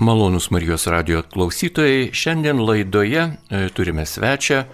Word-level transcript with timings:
Malonus 0.00 0.50
Marijos 0.50 0.86
radio 0.86 1.22
klausytojai, 1.22 2.10
šiandien 2.12 2.58
laidoje 2.60 3.22
e, 3.22 3.60
turime 3.72 4.04
svečią, 4.04 4.66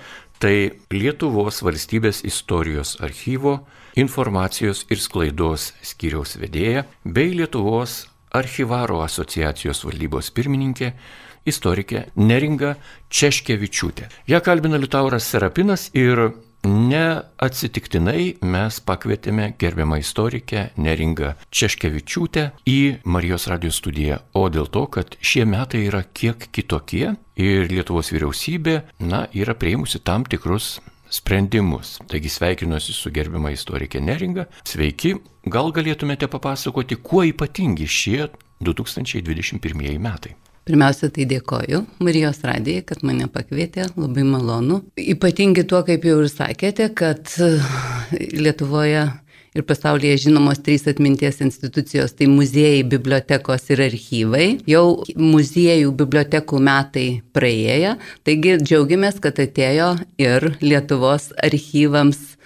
tai 0.42 0.72
Lietuvos 0.90 1.60
valstybės 1.62 2.24
istorijos 2.26 2.96
archyvo 2.98 3.60
informacijos 3.94 4.80
ir 4.90 4.98
sklaidos 4.98 5.68
skyriaus 5.86 6.34
vedėja 6.42 6.82
bei 7.04 7.30
Lietuvos 7.38 8.08
archyvaro 8.34 8.98
asociacijos 9.06 9.84
valdybos 9.86 10.32
pirmininkė, 10.34 10.90
istorikė 11.46 12.08
Neringa 12.18 12.74
Češkevičiūtė. 13.06 14.10
Ja 14.26 14.42
kalbina 14.42 14.82
Liutauras 14.82 15.30
Serapinas 15.30 15.92
ir 15.94 16.32
Neatsitiktinai 16.62 18.36
mes 18.46 18.76
pakvietėme 18.86 19.48
gerbiamą 19.58 19.96
istorikę 19.98 20.68
Neringą 20.78 21.32
Češkevičiūtę 21.50 22.44
į 22.70 22.78
Marijos 23.02 23.48
radijos 23.50 23.80
studiją, 23.82 24.20
o 24.38 24.46
dėl 24.46 24.70
to, 24.70 24.84
kad 24.86 25.16
šie 25.18 25.42
metai 25.42 25.88
yra 25.88 26.04
kiek 26.14 26.46
kitokie 26.54 27.16
ir 27.34 27.66
Lietuvos 27.66 28.12
vyriausybė, 28.14 28.76
na, 29.02 29.24
yra 29.34 29.56
prieimusi 29.58 29.98
tam 30.06 30.22
tikrus 30.22 30.76
sprendimus. 31.10 31.96
Taigi 32.06 32.30
sveikinuosi 32.30 32.94
su 32.94 33.10
gerbiama 33.10 33.50
istorikė 33.56 34.00
Neringa. 34.00 34.46
Sveiki, 34.62 35.16
gal 35.50 35.74
galėtumėte 35.74 36.30
papasakoti, 36.30 37.00
kuo 37.02 37.26
ypatingi 37.26 37.90
šie 37.90 38.30
2021 38.62 39.98
metai? 39.98 40.36
Pirmiausia, 40.62 41.08
tai 41.10 41.24
dėkoju 41.26 41.80
Marijos 42.06 42.38
radijai, 42.46 42.84
kad 42.86 43.02
mane 43.02 43.26
pakvietė, 43.32 43.88
labai 43.98 44.22
malonu. 44.22 44.82
Ypatingi 44.94 45.64
tuo, 45.66 45.82
kaip 45.86 46.06
jau 46.06 46.20
ir 46.22 46.30
sakėte, 46.30 46.86
kad 46.94 47.32
Lietuvoje 48.12 49.08
ir 49.52 49.64
pasaulyje 49.68 50.20
žinomos 50.26 50.62
trys 50.64 50.86
atminties 50.88 51.42
institucijos- 51.44 52.14
tai 52.18 52.26
muziejai, 52.30 52.84
bibliotekos 52.88 53.68
ir 53.74 53.82
archyvai. 53.88 54.46
Jau 54.66 55.04
muziejų 55.16 55.92
bibliotekų 55.96 56.62
metai 56.70 57.22
praėję, 57.34 57.98
taigi 58.24 58.56
džiaugiamės, 58.62 59.20
kad 59.20 59.34
atėjo 59.34 59.90
ir 60.18 60.56
Lietuvos 60.62 61.32
archyvams 61.42 62.36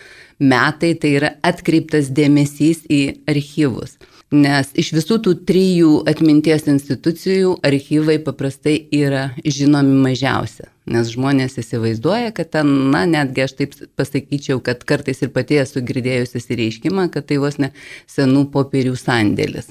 metai, 0.41 0.95
tai 1.01 1.11
yra 1.21 1.31
atkreiptas 1.45 2.11
dėmesys 2.11 2.87
į 2.89 3.19
archyvus. 3.29 3.97
Nes 4.35 4.73
iš 4.75 4.89
visų 4.91 5.21
tų 5.23 5.33
trijų 5.47 5.91
atminties 6.11 6.65
institucijų 6.67 7.53
archyvai 7.63 8.17
paprastai 8.27 8.81
yra 8.91 9.29
žinomi 9.47 10.01
mažiausia. 10.03 10.67
Nes 10.91 11.13
žmonės 11.13 11.55
įsivaizduoja, 11.63 12.33
kad 12.35 12.51
ten, 12.55 12.67
na, 12.91 13.05
netgi 13.07 13.45
aš 13.45 13.55
taip 13.59 13.77
pasakyčiau, 13.99 14.59
kad 14.67 14.83
kartais 14.87 15.23
ir 15.23 15.31
pati 15.35 15.61
esu 15.63 15.83
girdėjusi 15.83 16.41
įsireiškimą, 16.41 17.07
kad 17.15 17.29
tai 17.31 17.39
vos 17.43 17.61
ne 17.63 17.71
senų 18.11 18.49
popierių 18.55 18.97
sandėlis. 18.99 19.71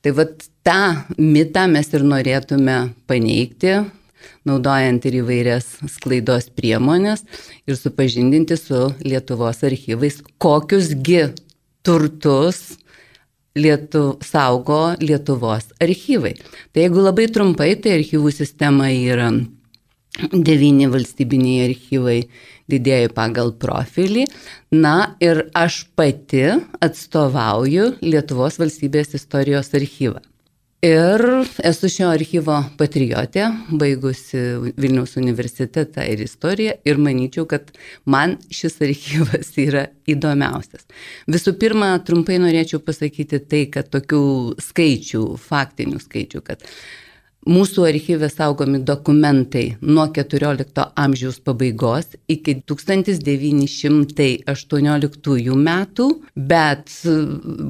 Tai 0.00 0.16
vad 0.16 0.48
tą 0.64 0.80
mitą 1.20 1.66
mes 1.68 1.92
ir 1.92 2.04
norėtume 2.08 2.80
paneigti, 3.08 3.82
naudojant 4.48 5.04
ir 5.08 5.20
įvairias 5.20 5.74
sklaidos 5.92 6.48
priemonės 6.56 7.26
ir 7.68 7.76
supažindinti 7.76 8.56
su 8.56 8.90
Lietuvos 9.04 9.60
archyvais, 9.68 10.22
kokiusgi 10.40 11.26
turtus 11.84 12.80
Lietu, 13.58 14.18
saugo 14.22 14.94
Lietuvos 15.02 15.72
archyvai. 15.82 16.36
Tai 16.70 16.84
jeigu 16.84 17.02
labai 17.02 17.26
trumpai, 17.34 17.74
tai 17.82 17.96
archyvų 17.98 18.30
sistema 18.34 18.90
yra 18.94 19.32
devyni 20.30 20.86
valstybiniai 20.90 21.66
archyvai 21.70 22.20
didėjai 22.70 23.10
pagal 23.16 23.50
profilį. 23.58 24.28
Na 24.70 25.16
ir 25.22 25.48
aš 25.58 25.82
pati 25.98 26.46
atstovauju 26.78 27.96
Lietuvos 28.06 28.60
valstybės 28.62 29.16
istorijos 29.18 29.74
archyvą. 29.74 30.22
Ir 30.80 31.20
esu 31.68 31.90
šio 31.92 32.06
archyvo 32.08 32.54
patriotė, 32.80 33.50
baigusi 33.68 34.40
Vilniaus 34.80 35.12
universitetą 35.20 36.06
ir 36.08 36.22
istoriją 36.24 36.78
ir 36.88 37.00
manyčiau, 37.04 37.44
kad 37.50 37.68
man 38.08 38.38
šis 38.48 38.78
archyvas 38.86 39.52
yra 39.66 39.82
įdomiausias. 40.08 40.86
Visų 41.28 41.52
pirma, 41.60 41.90
trumpai 42.00 42.38
norėčiau 42.40 42.80
pasakyti 42.86 43.42
tai, 43.44 43.66
kad 43.74 43.92
tokių 43.92 44.22
skaičių, 44.70 45.22
faktinių 45.50 46.00
skaičių, 46.00 46.42
kad 46.48 46.64
Mūsų 47.48 47.86
archyve 47.88 48.28
saugomi 48.28 48.82
dokumentai 48.84 49.80
nuo 49.80 50.04
XIV 50.12 50.92
amžiaus 50.92 51.40
pabaigos 51.40 52.12
iki 52.28 52.60
1918 52.68 55.56
metų, 55.56 56.20
bet 56.36 56.92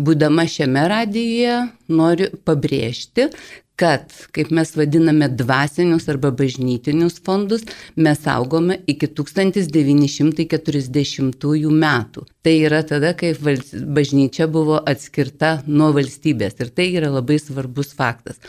būdama 0.08 0.42
šiame 0.50 0.82
radijoje 0.90 1.70
noriu 1.86 2.34
pabrėžti, 2.42 3.30
kad, 3.78 4.10
kaip 4.34 4.50
mes 4.50 4.74
vadiname, 4.74 5.30
dvasinius 5.38 6.10
arba 6.10 6.34
bažnytinius 6.34 7.22
fondus 7.22 7.62
mes 7.94 8.18
saugome 8.26 8.82
iki 8.90 9.06
1940 9.06 11.70
metų. 11.86 12.26
Tai 12.42 12.54
yra 12.66 12.82
tada, 12.90 13.14
kai 13.14 13.38
bažnyčia 13.38 14.50
buvo 14.50 14.82
atskirta 14.82 15.62
nuo 15.70 15.94
valstybės 15.94 16.58
ir 16.58 16.74
tai 16.74 16.90
yra 16.98 17.06
labai 17.20 17.38
svarbus 17.38 17.94
faktas. 17.94 18.42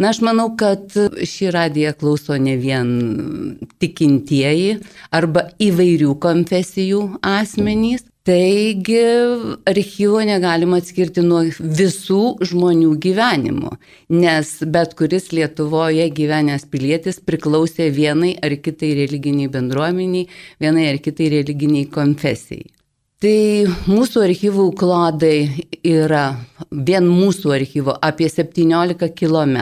Na, 0.00 0.14
aš 0.14 0.22
manau, 0.24 0.48
kad 0.56 0.94
šį 1.28 1.50
radiją 1.52 1.90
klauso 2.00 2.38
ne 2.40 2.54
vien 2.56 2.92
tikintieji 3.82 4.78
arba 5.12 5.50
įvairių 5.60 6.14
konfesijų 6.24 7.02
asmenys. 7.20 8.06
Taigi 8.24 9.00
archyvo 9.68 10.20
negalima 10.28 10.78
atskirti 10.80 11.22
nuo 11.24 11.40
visų 11.80 12.20
žmonių 12.50 12.90
gyvenimo, 13.00 13.72
nes 14.12 14.56
bet 14.74 14.92
kuris 14.96 15.30
Lietuvoje 15.36 16.04
gyvenęs 16.16 16.68
pilietis 16.72 17.20
priklausė 17.24 17.88
vienai 17.96 18.34
ar 18.44 18.56
kitai 18.60 18.92
religiniai 19.00 19.52
bendruomeniai, 19.52 20.28
vienai 20.60 20.90
ar 20.92 21.00
kitai 21.00 21.32
religiniai 21.40 21.88
konfesijai. 21.92 22.68
Tai 23.20 23.68
mūsų 23.84 24.22
archyvų 24.24 24.70
klodai 24.80 25.66
yra 25.84 26.38
vien 26.72 27.04
mūsų 27.04 27.52
archyvo 27.52 27.92
apie 28.00 28.30
17 28.32 29.10
km. 29.12 29.58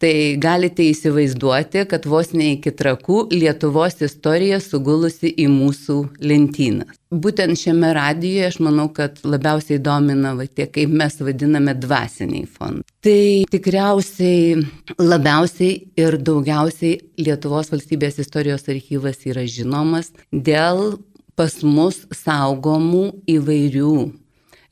Tai 0.00 0.14
galite 0.40 0.86
įsivaizduoti, 0.88 1.84
kad 1.88 2.08
vos 2.08 2.32
ne 2.32 2.54
iki 2.54 2.72
trakų 2.76 3.26
Lietuvos 3.36 4.00
istorija 4.04 4.56
sugulusi 4.60 5.34
į 5.36 5.50
mūsų 5.52 5.98
lentyną. 6.24 6.88
Būtent 7.12 7.60
šiame 7.60 7.92
radijoje 7.94 8.48
aš 8.48 8.58
manau, 8.64 8.88
kad 8.96 9.20
labiausiai 9.22 9.78
domina 9.84 10.32
va, 10.34 10.48
tie, 10.48 10.64
kaip 10.66 10.96
mes 10.96 11.20
vadiname, 11.20 11.76
dvasiniai 11.76 12.48
fondai. 12.48 12.88
Tai 13.04 13.22
tikriausiai 13.52 14.64
labiausiai 14.96 15.80
ir 16.00 16.22
daugiausiai 16.24 16.98
Lietuvos 17.20 17.68
valstybės 17.72 18.18
istorijos 18.24 18.64
archyvas 18.72 19.26
yra 19.28 19.44
žinomas 19.44 20.14
dėl 20.32 20.96
pas 21.38 21.56
mus 21.62 22.04
saugomų 22.14 23.06
įvairių 23.30 23.94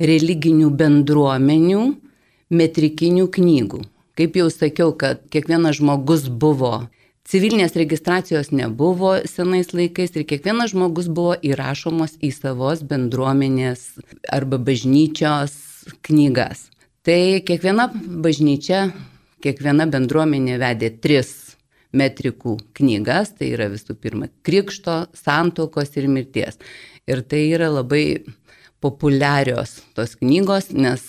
religinių 0.02 0.70
bendruomenių 0.78 1.82
metrikinių 2.52 3.28
knygų. 3.32 3.82
Kaip 4.18 4.36
jau 4.36 4.48
sakiau, 4.52 4.92
kad 4.92 5.22
kiekvienas 5.32 5.78
žmogus 5.78 6.26
buvo, 6.28 6.88
civilinės 7.28 7.76
registracijos 7.80 8.50
nebuvo 8.52 9.14
senais 9.30 9.72
laikais 9.72 10.12
ir 10.18 10.26
kiekvienas 10.28 10.74
žmogus 10.74 11.08
buvo 11.08 11.38
įrašomos 11.40 12.18
į 12.20 12.32
savos 12.36 12.84
bendruomenės 12.84 13.86
arba 14.28 14.60
bažnyčios 14.60 15.56
knygas. 16.04 16.68
Tai 17.02 17.40
kiekviena 17.46 17.88
bažnyčia, 17.94 18.90
kiekviena 19.42 19.88
bendruomenė 19.90 20.60
vedė 20.60 20.92
tris 21.02 21.32
metrikų 21.96 22.56
knygas, 22.78 23.34
tai 23.38 23.52
yra 23.56 23.68
visų 23.72 23.96
pirma 24.00 24.28
krikšto, 24.46 25.06
santokos 25.16 25.96
ir 26.00 26.08
mirties. 26.08 26.58
Ir 27.08 27.24
tai 27.26 27.44
yra 27.52 27.70
labai 27.72 28.22
populiarios 28.82 29.80
tos 29.96 30.16
knygos, 30.18 30.70
nes 30.74 31.04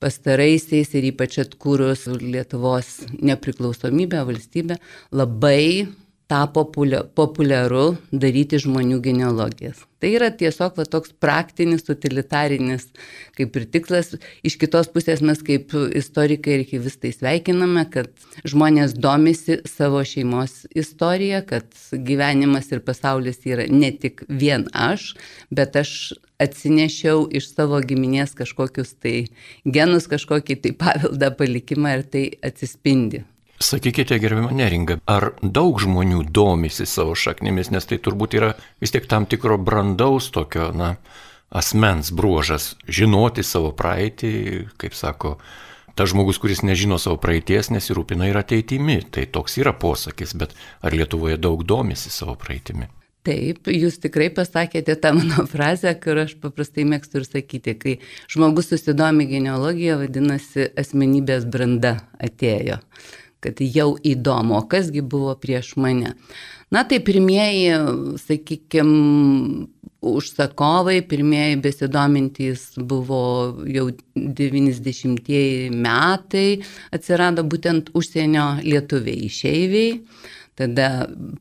pastaraisiais 0.00 0.94
ir 0.96 1.10
ypač 1.10 1.38
atkūrus 1.42 2.06
Lietuvos 2.20 3.02
nepriklausomybę 3.20 4.22
valstybę 4.28 4.78
labai 5.12 5.88
tapo 6.30 6.62
populiaru 6.70 7.86
daryti 8.12 8.60
žmonių 8.62 9.00
genealogijas. 9.02 9.82
Tai 10.00 10.10
yra 10.16 10.30
tiesiog 10.32 10.78
va, 10.78 10.86
toks 10.88 11.12
praktinis, 11.20 11.84
utilitarinis 11.92 12.86
kaip 13.36 13.56
ir 13.58 13.66
tikslas. 13.74 14.14
Iš 14.46 14.56
kitos 14.62 14.88
pusės 14.94 15.20
mes 15.26 15.42
kaip 15.44 15.74
istorikai 15.74 16.54
ir 16.54 16.62
archivistai 16.64 17.10
sveikiname, 17.12 17.84
kad 17.92 18.12
žmonės 18.48 18.94
domisi 18.96 19.58
savo 19.68 20.00
šeimos 20.06 20.62
istoriją, 20.70 21.42
kad 21.50 21.68
gyvenimas 21.92 22.70
ir 22.72 22.84
pasaulis 22.86 23.42
yra 23.48 23.66
ne 23.68 23.90
tik 23.92 24.24
vien 24.28 24.68
aš, 24.72 25.12
bet 25.50 25.76
aš 25.82 26.14
atsinešiau 26.40 27.26
iš 27.36 27.50
savo 27.52 27.82
giminės 27.84 28.32
kažkokius 28.38 28.94
tai 29.02 29.16
genus, 29.66 30.08
kažkokį 30.08 30.60
tai 30.64 30.72
paveldą 30.78 31.34
palikimą 31.36 31.98
ir 31.98 32.06
tai 32.08 32.24
atsispindi 32.46 33.26
Sakykite, 33.60 34.16
gerbimo 34.16 34.48
neringa, 34.56 34.96
ar 35.04 35.34
daug 35.42 35.76
žmonių 35.82 36.22
domisi 36.32 36.86
savo 36.88 37.12
šaknimis, 37.12 37.68
nes 37.74 37.84
tai 37.84 37.98
turbūt 38.00 38.36
yra 38.38 38.54
vis 38.80 38.94
tiek 38.94 39.04
tam 39.04 39.26
tikro 39.28 39.58
brandaus 39.60 40.30
tokio, 40.32 40.70
na, 40.72 40.94
asmens 41.50 42.08
bruožas- 42.10 42.74
žinoti 42.98 43.44
savo 43.44 43.74
praeitį, 43.76 44.32
kaip 44.80 44.96
sako 44.96 45.36
tas 45.94 46.08
žmogus, 46.08 46.38
kuris 46.40 46.62
nežino 46.64 46.98
savo 46.98 47.18
praeities, 47.20 47.68
nesirūpina 47.68 48.30
ir 48.30 48.40
ateitimi. 48.40 49.02
Tai 49.10 49.26
toks 49.26 49.58
yra 49.58 49.72
posakis, 49.76 50.32
bet 50.32 50.54
ar 50.80 50.92
Lietuvoje 50.92 51.36
daug 51.36 51.62
domisi 51.62 52.08
savo 52.08 52.36
praeitimi? 52.36 52.88
Taip, 53.22 53.66
jūs 53.68 53.98
tikrai 54.00 54.30
pasakėte 54.32 54.94
tą 54.96 55.12
mano 55.12 55.44
frazę, 55.52 55.92
kur 56.00 56.22
aš 56.22 56.38
paprastai 56.40 56.86
mėgstu 56.88 57.20
ir 57.20 57.26
sakyti, 57.28 57.74
kai 57.76 57.98
žmogus 58.32 58.70
susidomi 58.72 59.26
genealogija, 59.28 59.98
vadinasi, 60.00 60.70
asmenybės 60.80 61.44
branda 61.44 61.98
atėjo, 62.16 62.78
kad 63.44 63.60
jau 63.64 63.94
įdomu, 64.06 64.58
o 64.58 64.62
kasgi 64.70 65.02
buvo 65.02 65.34
prieš 65.40 65.74
mane. 65.80 66.14
Na 66.70 66.84
tai 66.86 67.00
pirmieji, 67.02 67.74
sakykime, 68.22 69.66
užsakovai, 70.00 71.00
pirmieji 71.04 71.58
besidomintys 71.60 72.66
buvo 72.78 73.22
jau 73.68 73.88
90-ieji 74.16 75.70
metai, 75.74 76.60
atsirado 76.94 77.44
būtent 77.44 77.90
užsienio 77.98 78.46
lietuviai 78.64 79.26
išeiviai 79.26 79.90
tada 80.60 80.88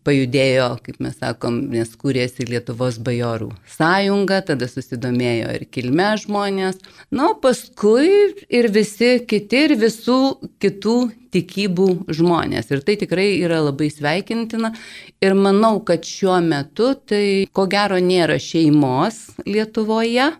pajudėjo, 0.07 0.69
kaip 0.85 0.99
mes 1.03 1.17
sakom, 1.19 1.59
nes 1.73 1.91
kūrėsi 1.99 2.47
Lietuvos 2.49 2.99
bajorų 3.03 3.51
sąjunga, 3.75 4.41
tada 4.47 4.69
susidomėjo 4.71 5.53
ir 5.57 5.65
kilme 5.73 6.09
žmonės, 6.23 6.79
na, 7.11 7.33
paskui 7.43 8.09
ir 8.47 8.69
visi 8.75 9.17
kiti, 9.27 9.65
ir 9.67 9.75
visų 9.79 10.19
kitų 10.63 10.97
tikybų 11.33 11.87
žmonės. 12.15 12.71
Ir 12.73 12.83
tai 12.85 12.95
tikrai 13.03 13.27
yra 13.43 13.61
labai 13.67 13.89
sveikintina. 13.93 14.73
Ir 15.21 15.35
manau, 15.37 15.77
kad 15.85 16.07
šiuo 16.07 16.39
metu 16.45 16.93
tai 16.97 17.45
ko 17.53 17.67
gero 17.69 17.99
nėra 18.01 18.39
šeimos 18.41 19.21
Lietuvoje, 19.45 20.31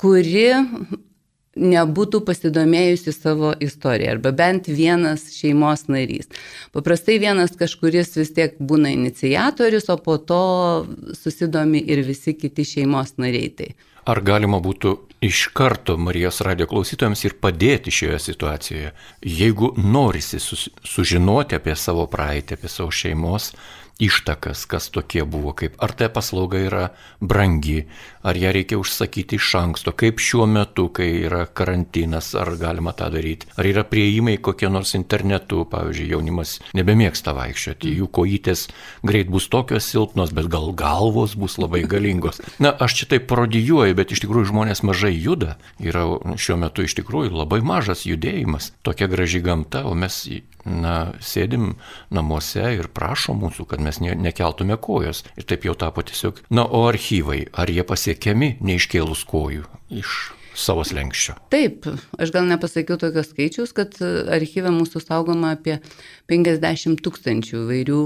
kuri 0.00 0.48
nebūtų 1.56 2.20
pasidomėjusi 2.26 3.14
savo 3.14 3.52
istoriją, 3.60 4.16
arba 4.16 4.32
bent 4.36 4.68
vienas 4.68 5.26
šeimos 5.34 5.86
narys. 5.88 6.30
Paprastai 6.76 7.18
vienas 7.22 7.56
kažkuris 7.58 8.14
vis 8.20 8.32
tiek 8.36 8.56
būna 8.60 8.92
inicijatorius, 8.94 9.88
o 9.92 9.96
po 9.96 10.18
to 10.18 10.42
susidomi 11.16 11.80
ir 11.80 12.04
visi 12.06 12.36
kiti 12.36 12.66
šeimos 12.76 13.16
nariai. 13.22 13.50
Tai. 13.56 13.70
Ar 14.06 14.20
galima 14.22 14.60
būtų 14.62 14.92
iš 15.26 15.48
karto 15.56 15.96
Marijos 15.98 16.38
radio 16.46 16.68
klausytojams 16.70 17.24
ir 17.26 17.38
padėti 17.42 17.90
šioje 17.90 18.20
situacijoje, 18.28 18.92
jeigu 19.24 19.72
norisi 19.80 20.38
sužinoti 20.38 21.56
apie 21.58 21.74
savo 21.74 22.04
praeitį, 22.10 22.58
apie 22.58 22.70
savo 22.70 22.92
šeimos 22.94 23.50
ištakas, 23.98 24.66
kas 24.68 24.90
tokie 24.92 25.24
buvo, 25.24 25.54
kaip 25.56 25.76
ar 25.80 25.92
ta 25.96 26.08
paslauga 26.12 26.60
yra 26.60 26.82
brangi, 27.20 27.86
ar 28.26 28.36
ją 28.36 28.52
reikia 28.52 28.78
užsakyti 28.80 29.38
iš 29.40 29.54
anksto, 29.56 29.94
kaip 29.96 30.20
šiuo 30.20 30.44
metu, 30.50 30.88
kai 30.92 31.08
yra 31.24 31.46
karantinas, 31.46 32.34
ar 32.36 32.52
galima 32.60 32.92
tą 32.96 33.08
daryti, 33.14 33.48
ar 33.56 33.68
yra 33.68 33.86
prieimai 33.88 34.36
kokie 34.42 34.68
nors 34.72 34.92
internetu, 34.98 35.64
pavyzdžiui, 35.72 36.10
jaunimas 36.12 36.58
nebemėgsta 36.76 37.32
vaikščioti, 37.36 37.94
jų 38.00 38.10
kojytės 38.18 38.66
greit 39.06 39.32
bus 39.32 39.48
tokios 39.52 39.88
silpnos, 39.88 40.34
bet 40.36 40.50
gal 40.52 40.72
galvos 40.76 41.36
bus 41.38 41.56
labai 41.62 41.86
galingos. 41.88 42.42
Na, 42.60 42.74
aš 42.74 43.00
čia 43.00 43.10
taip 43.14 43.28
parodijuoju, 43.30 43.96
bet 43.96 44.12
iš 44.12 44.24
tikrųjų 44.26 44.50
žmonės 44.52 44.84
mažai 44.84 45.14
juda, 45.14 45.56
yra 45.80 46.04
šiuo 46.36 46.60
metu 46.60 46.84
iš 46.84 46.98
tikrųjų 47.00 47.32
labai 47.32 47.62
mažas 47.64 48.04
judėjimas, 48.04 48.74
tokia 48.84 49.08
graži 49.08 49.40
gamta, 49.44 49.86
o 49.88 49.96
mes 49.96 50.20
na, 50.66 51.12
sėdim 51.22 51.74
namuose 52.10 52.64
ir 52.76 52.90
prašo 52.92 53.34
mūsų, 53.38 53.66
kad 53.70 53.82
mes 53.86 54.02
ne, 54.02 54.16
nekeltume 54.28 54.76
kojos. 54.82 55.24
Ir 55.38 55.48
taip 55.48 55.66
jau 55.68 55.76
tapo 55.78 56.04
tiesiog. 56.06 56.42
Na, 56.50 56.66
o 56.66 56.86
archyvai, 56.90 57.46
ar 57.54 57.70
jie 57.72 57.86
pasiekiami 57.86 58.56
neiškėlus 58.66 59.24
kojų 59.30 59.66
iš 59.94 60.16
savo 60.56 60.84
slengščio. 60.86 61.36
Taip, 61.52 61.86
aš 62.18 62.32
gal 62.34 62.48
nepasakiau 62.48 62.98
tokios 63.00 63.30
skaičius, 63.32 63.74
kad 63.76 63.98
archyve 64.00 64.72
mūsų 64.74 65.02
saugoma 65.04 65.52
apie 65.56 65.78
50 66.32 67.02
tūkstančių 67.04 67.62
vairių 67.68 68.00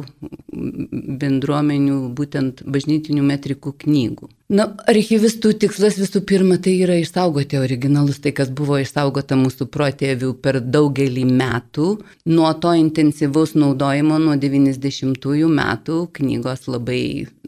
bendruomenių, 1.23 2.02
būtent 2.17 2.64
bažnytinių 2.67 3.25
metrikų 3.31 3.75
knygų. 3.85 4.31
Na, 4.50 4.67
archyvistų 4.91 5.52
tikslas 5.62 5.94
visų 6.00 6.25
pirma 6.26 6.56
tai 6.58 6.73
yra 6.82 6.97
išsaugoti 6.99 7.61
originalus, 7.61 8.19
tai 8.19 8.32
kas 8.35 8.50
buvo 8.50 8.81
išsaugota 8.82 9.38
mūsų 9.38 9.69
protėvių 9.70 10.32
per 10.43 10.58
daugelį 10.64 11.23
metų. 11.31 11.93
Nuo 12.35 12.50
to 12.58 12.75
intensyvaus 12.75 13.55
naudojimo 13.55 14.19
nuo 14.19 14.35
90-ųjų 14.43 15.52
metų 15.55 16.00
knygos 16.19 16.67
labai, 16.67 17.02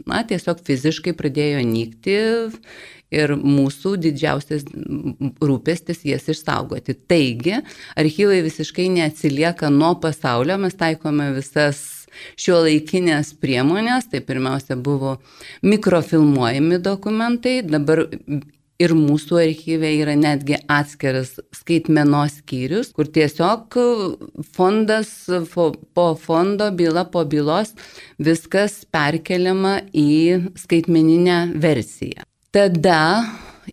na, 0.07 0.23
tiesiog 0.23 0.63
fiziškai 0.63 1.17
pradėjo 1.19 1.67
nykti 1.67 2.19
ir 3.13 3.35
mūsų 3.37 3.97
didžiausias 4.07 4.65
rūpestis 5.43 6.05
jas 6.09 6.29
išsaugoti. 6.33 6.97
Taigi, 7.09 7.59
archyvai 7.99 8.41
visiškai 8.47 8.89
neatsilieka 8.97 9.71
nuo 9.73 9.95
pasaulio, 10.03 10.59
mes 10.63 10.77
taikome 10.79 11.31
visas 11.37 11.83
šio 12.41 12.63
laikinės 12.67 13.35
priemonės, 13.41 14.11
tai 14.13 14.23
pirmiausia 14.25 14.77
buvo 14.77 15.19
mikrofilmuojami 15.65 16.81
dokumentai, 16.83 17.61
dabar 17.65 18.05
ir 18.83 18.95
mūsų 18.97 19.39
archyve 19.45 19.91
yra 20.01 20.17
netgi 20.19 20.59
atskiras 20.71 21.37
skaitmenos 21.55 22.41
skyrius, 22.41 22.91
kur 22.97 23.09
tiesiog 23.15 23.79
fondas 24.57 25.13
po 25.95 26.09
fondo, 26.19 26.71
byla 26.75 27.07
po 27.13 27.25
bylos, 27.25 27.75
viskas 28.19 28.83
perkeliama 28.93 29.79
į 29.93 30.11
skaitmeninę 30.65 31.41
versiją. 31.63 32.32
Tada 32.53 33.25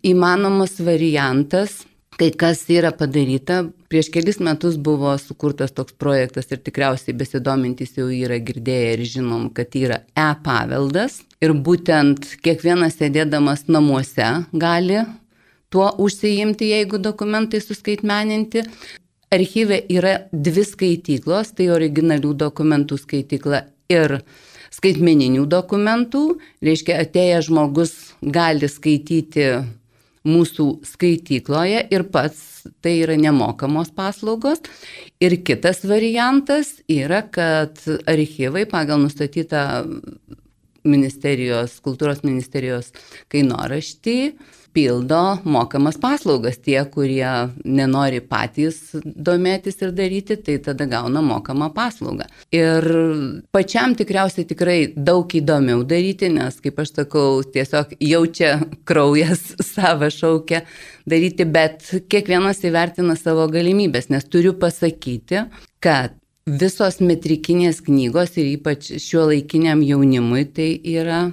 įmanomas 0.08 0.78
variantas, 0.80 1.82
kai 2.16 2.30
kas 2.32 2.62
yra 2.72 2.94
padaryta, 2.96 3.66
prieš 3.92 4.08
kelis 4.14 4.38
metus 4.40 4.78
buvo 4.80 5.12
sukurtas 5.20 5.74
toks 5.76 5.98
projektas 6.00 6.48
ir 6.48 6.62
tikriausiai 6.64 7.12
besidomintys 7.20 7.98
jau 7.98 8.06
yra 8.08 8.38
girdėję 8.40 8.94
ir 8.94 9.02
žinom, 9.04 9.50
kad 9.52 9.76
yra 9.76 9.98
e-paveldas. 10.16 11.18
Ir 11.44 11.52
būtent 11.66 12.38
kiekvienas 12.40 12.96
sėdėdamas 13.02 13.66
namuose 13.68 14.30
gali 14.56 15.02
tuo 15.68 15.90
užsiimti, 16.00 16.70
jeigu 16.72 17.02
dokumentai 17.04 17.60
suskaitmeninti. 17.60 18.64
Archyve 19.36 19.82
yra 19.92 20.14
dvi 20.32 20.64
skaityklos, 20.64 21.52
tai 21.52 21.68
originalių 21.76 22.32
dokumentų 22.46 23.02
skaitykla 23.04 23.60
ir 23.92 24.22
skaitmeninių 24.72 25.44
dokumentų, 25.52 26.24
reiškia 26.64 27.02
atėjęs 27.04 27.52
žmogus 27.52 27.94
gali 28.22 28.70
skaityti 28.70 29.50
mūsų 30.28 30.66
skaitykloje 30.86 31.86
ir 31.94 32.06
pats 32.12 32.68
tai 32.84 32.98
yra 33.06 33.16
nemokamos 33.20 33.92
paslaugos. 33.96 34.62
Ir 35.24 35.38
kitas 35.48 35.84
variantas 35.88 36.78
yra, 36.92 37.24
kad 37.24 37.80
archyvai 38.10 38.66
pagal 38.70 39.00
nustatytą 39.04 39.64
ministerijos, 40.88 41.80
kultūros 41.84 42.24
ministerijos 42.24 42.92
kainoraštį 43.32 44.18
pildo 44.74 45.40
mokamas 45.44 45.98
paslaugas. 46.02 46.60
Tie, 46.64 46.78
kurie 46.94 47.28
nenori 47.66 48.22
patys 48.22 48.80
domėtis 49.04 49.80
ir 49.84 49.94
daryti, 49.96 50.38
tai 50.44 50.58
tada 50.64 50.88
gauna 50.90 51.24
mokamą 51.26 51.72
paslaugą. 51.76 52.28
Ir 52.56 52.88
pačiam 53.56 53.96
tikriausiai 54.00 54.48
tikrai 54.50 54.78
daug 54.96 55.30
įdomiau 55.36 55.84
daryti, 55.88 56.32
nes, 56.34 56.60
kaip 56.64 56.80
aš 56.84 56.94
sakau, 57.02 57.42
tiesiog 57.44 57.98
jaučia 58.04 58.56
kraujas 58.90 59.54
savo 59.74 60.12
šaukia 60.14 60.64
daryti, 61.10 61.48
bet 61.50 61.86
kiekvienas 62.12 62.64
įvertina 62.68 63.18
savo 63.20 63.50
galimybės, 63.52 64.12
nes 64.14 64.26
turiu 64.30 64.56
pasakyti, 64.60 65.48
kad 65.84 66.16
visos 66.50 67.00
metrikinės 67.04 67.84
knygos 67.86 68.38
ir 68.40 68.54
ypač 68.56 68.94
šiuo 68.98 69.28
laikiniam 69.30 69.84
jaunimui 69.86 70.46
tai 70.56 70.72
yra 70.82 71.28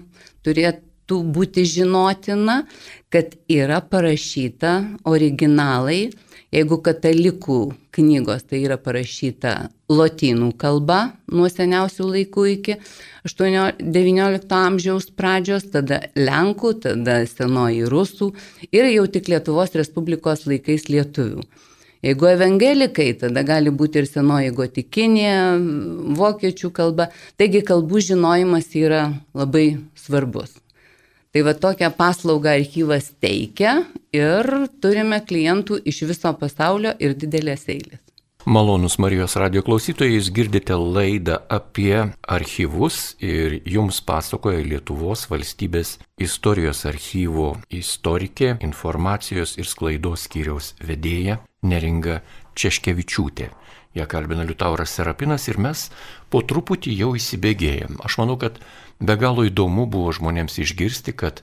turėt, 0.46 0.85
turėtų 1.06 1.22
būti 1.32 1.64
žinotina, 1.64 2.66
kad 3.10 3.36
yra 3.48 3.80
parašyta 3.80 4.98
originalai, 5.04 6.10
jeigu 6.52 6.80
katalikų 6.82 7.74
knygos 7.92 8.44
tai 8.48 8.64
yra 8.64 8.76
parašyta 8.76 9.70
lotynų 9.88 10.56
kalba 10.58 11.16
nuo 11.30 11.48
seniausių 11.48 12.08
laikų 12.10 12.46
iki 12.52 12.76
19 13.24 14.50
amžiaus 14.50 15.10
pradžios, 15.10 15.70
tada 15.70 16.10
lenkų, 16.16 16.80
tada 16.82 17.24
senoji 17.26 17.86
rusų 17.86 18.32
ir 18.72 18.90
jau 18.90 19.06
tik 19.06 19.28
Lietuvos 19.28 19.74
Respublikos 19.74 20.46
laikais 20.46 20.88
lietuvių. 20.88 21.42
Jeigu 22.02 22.26
evangelikai, 22.28 23.14
tada 23.18 23.42
gali 23.42 23.70
būti 23.70 24.02
ir 24.02 24.06
senoji 24.06 24.52
gotikinė, 24.54 25.32
vokiečių 26.14 26.70
kalba. 26.70 27.08
Taigi 27.40 27.64
kalbų 27.66 28.04
žinojimas 28.12 28.68
yra 28.76 29.08
labai 29.34 29.80
svarbus. 29.96 30.65
Tai 31.36 31.42
va 31.44 31.52
tokią 31.52 31.90
paslaugą 31.92 32.48
archyvas 32.48 33.10
teikia 33.20 33.72
ir 34.16 34.46
turime 34.80 35.18
klientų 35.20 35.76
iš 35.90 35.98
viso 36.08 36.30
pasaulio 36.40 36.94
ir 36.96 37.12
didelės 37.12 37.66
eilės. 37.68 38.00
Malonus 38.48 38.96
Marijos 39.04 39.36
radio 39.36 39.60
klausytojai, 39.66 40.14
jūs 40.14 40.30
girdite 40.32 40.78
laidą 40.80 41.36
apie 41.52 42.06
archyvus 42.24 43.18
ir 43.20 43.58
jums 43.68 44.00
pasakoja 44.00 44.64
Lietuvos 44.64 45.26
valstybės 45.28 45.98
istorijos 46.16 46.86
archyvo 46.88 47.50
istorikė, 47.68 48.54
informacijos 48.64 49.58
ir 49.60 49.68
sklaidos 49.68 50.24
skyriaus 50.30 50.72
vedėja 50.80 51.42
Neringa 51.68 52.22
Češkevičiūtė. 52.56 53.50
Ją 53.96 54.04
kalbina 54.08 54.44
Liutauras 54.44 54.92
Serapinas 54.92 55.46
ir 55.48 55.60
mes 55.62 55.86
po 56.32 56.42
truputį 56.44 56.92
jau 56.98 57.14
įsibėgėjom. 57.16 58.00
Aš 58.04 58.18
manau, 58.20 58.36
kad 58.40 58.58
be 59.00 59.16
galo 59.20 59.46
įdomu 59.48 59.86
buvo 59.88 60.12
žmonėms 60.16 60.58
išgirsti, 60.60 61.16
kad 61.16 61.40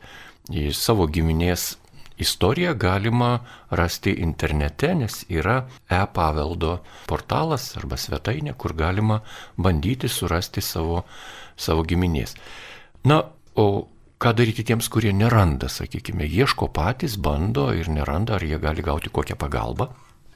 į 0.53 0.69
savo 0.77 1.07
giminės 1.09 1.77
istoriją 2.21 2.75
galima 2.77 3.39
rasti 3.69 4.13
internete, 4.21 4.93
nes 4.95 5.23
yra 5.29 5.63
e-paveldo 5.89 6.77
portalas 7.09 7.71
arba 7.79 7.97
svetainė, 7.97 8.53
kur 8.53 8.75
galima 8.77 9.21
bandyti 9.57 10.09
surasti 10.09 10.61
savo, 10.61 11.03
savo 11.57 11.85
giminės. 11.89 12.35
Na, 13.09 13.23
o 13.55 13.67
ką 14.21 14.31
daryti 14.37 14.63
tiems, 14.63 14.87
kurie 14.93 15.11
neranda, 15.13 15.67
sakykime, 15.67 16.27
ieško 16.29 16.69
patys, 16.71 17.17
bando 17.17 17.71
ir 17.75 17.89
neranda, 17.89 18.37
ar 18.37 18.45
jie 18.45 18.61
gali 18.61 18.85
gauti 18.85 19.11
kokią 19.11 19.35
pagalbą? 19.39 19.89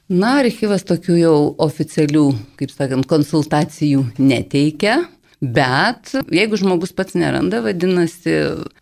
Na, 0.08 0.38
archyvas 0.40 0.86
tokių 0.88 1.16
jau 1.20 1.38
oficialių, 1.60 2.30
kaip 2.56 2.72
sakant, 2.72 3.08
konsultacijų 3.12 4.06
neteikia. 4.24 5.02
Bet 5.38 6.16
jeigu 6.34 6.58
žmogus 6.58 6.96
pats 6.98 7.14
neranda, 7.14 7.60
vadinasi, 7.62 8.32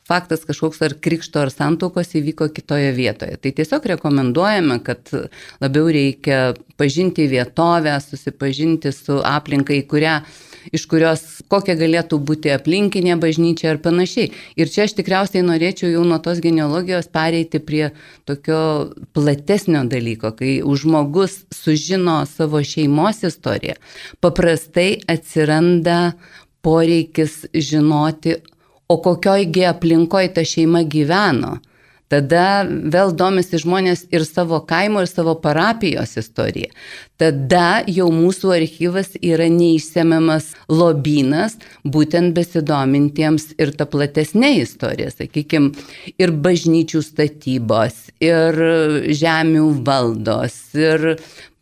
faktas 0.07 0.45
kažkoks 0.47 0.79
ar 0.85 0.93
krikšto 1.03 1.41
ar 1.41 1.49
santokos 1.51 2.13
įvyko 2.15 2.47
kitoje 2.55 2.93
vietoje. 2.95 3.35
Tai 3.41 3.51
tiesiog 3.57 3.89
rekomenduojame, 3.91 4.77
kad 4.85 5.11
labiau 5.59 5.89
reikia 5.91 6.53
pažinti 6.79 7.25
vietovę, 7.27 7.97
susipažinti 8.05 8.93
su 8.95 9.17
aplinkai, 9.25 9.81
kurią 9.89 10.21
iš 10.73 10.85
kurios 10.89 11.23
kokia 11.51 11.75
galėtų 11.79 12.19
būti 12.29 12.53
aplinkinė 12.53 13.17
bažnyčia 13.21 13.73
ir 13.73 13.81
panašiai. 13.83 14.31
Ir 14.57 14.71
čia 14.71 14.85
aš 14.85 14.95
tikriausiai 14.99 15.43
norėčiau 15.45 15.91
jau 15.91 16.05
nuo 16.07 16.19
tos 16.23 16.41
genealogijos 16.43 17.11
pereiti 17.13 17.59
prie 17.59 17.89
tokio 18.29 18.61
platesnio 19.17 19.83
dalyko, 19.89 20.33
kai 20.37 20.57
žmogus 20.61 21.43
sužino 21.53 22.21
savo 22.29 22.63
šeimos 22.63 23.23
istoriją, 23.27 23.77
paprastai 24.23 25.01
atsiranda 25.11 26.15
poreikis 26.65 27.45
žinoti, 27.53 28.39
o 28.89 28.97
kokiojgi 29.01 29.65
aplinkoje 29.65 30.33
ta 30.33 30.43
šeima 30.45 30.83
gyveno 30.85 31.57
Tada 32.11 32.65
vėl 32.65 33.15
domisi 33.17 33.57
žmonės 33.57 34.03
ir 34.13 34.25
savo 34.27 34.59
kaimo, 34.69 35.01
ir 35.01 35.09
savo 35.09 35.33
parapijos 35.41 36.13
istorija. 36.21 36.69
Tada 37.17 37.81
jau 37.89 38.11
mūsų 38.13 38.51
archyvas 38.59 39.15
yra 39.25 39.47
neišsemiamas 39.49 40.51
lobynas, 40.69 41.57
būtent 41.81 42.35
besidomintiems 42.37 43.55
ir 43.57 43.73
ta 43.79 43.87
platesnė 43.89 44.53
istorija, 44.61 45.09
sakykime, 45.15 45.73
ir 46.21 46.35
bažnyčių 46.45 47.01
statybos, 47.05 48.11
ir 48.21 48.61
žemių 49.09 49.65
valdos, 49.87 50.59
ir 50.77 51.15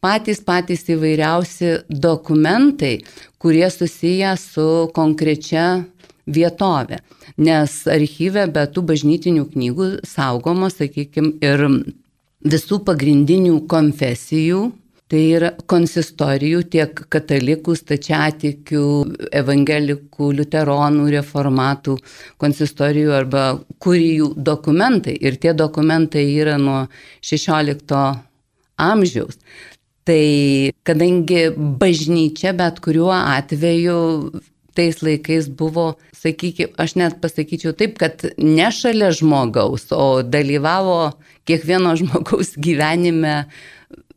patys 0.03 0.43
patys 0.43 0.83
įvairiausi 0.91 1.85
dokumentai, 1.87 2.97
kurie 3.39 3.69
susiję 3.71 4.35
su 4.37 4.67
konkrečia 4.95 5.85
vietovė. 6.27 7.01
Nes 7.37 7.81
archyve 7.89 8.47
be 8.53 8.67
tų 8.69 8.85
bažnytinių 8.93 9.49
knygų 9.55 9.89
saugomos, 10.07 10.77
sakykime, 10.79 11.35
ir 11.43 11.67
visų 12.43 12.83
pagrindinių 12.87 13.59
konfesijų 13.71 14.69
Tai 15.13 15.19
yra 15.29 15.49
konsistorijų 15.69 16.63
tiek 16.73 17.01
katalikų, 17.13 17.75
stačiatikių, 17.77 18.85
evangelikų, 19.37 20.29
liuteronų, 20.39 21.03
reformatų 21.13 21.97
konsistorijų 22.41 23.11
arba 23.13 23.43
kurijų 23.83 24.31
dokumentai. 24.33 25.13
Ir 25.21 25.37
tie 25.43 25.53
dokumentai 25.53 26.23
yra 26.31 26.55
nuo 26.57 26.87
16 27.21 27.99
amžiaus. 28.87 29.37
Tai 30.07 30.23
kadangi 30.87 31.43
bažnyčia 31.83 32.55
bet 32.57 32.81
kuriuo 32.81 33.13
atveju 33.13 33.99
tais 34.77 35.01
laikais 35.05 35.49
buvo, 35.49 35.93
sakykime, 36.17 36.73
aš 36.81 36.95
net 36.99 37.19
pasakyčiau 37.23 37.75
taip, 37.77 37.97
kad 38.01 38.25
ne 38.37 38.69
šalia 38.73 39.11
žmogaus, 39.15 39.89
o 39.93 40.23
dalyvavo 40.25 41.13
kiekvieno 41.49 41.95
žmogaus 42.01 42.55
gyvenime 42.57 43.43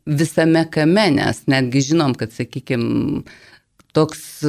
visame 0.07 0.63
kame, 0.71 1.09
nes 1.17 1.43
netgi 1.51 1.83
žinom, 1.91 2.15
kad, 2.17 2.31
sakykime, 2.35 3.23
toks 3.97 4.43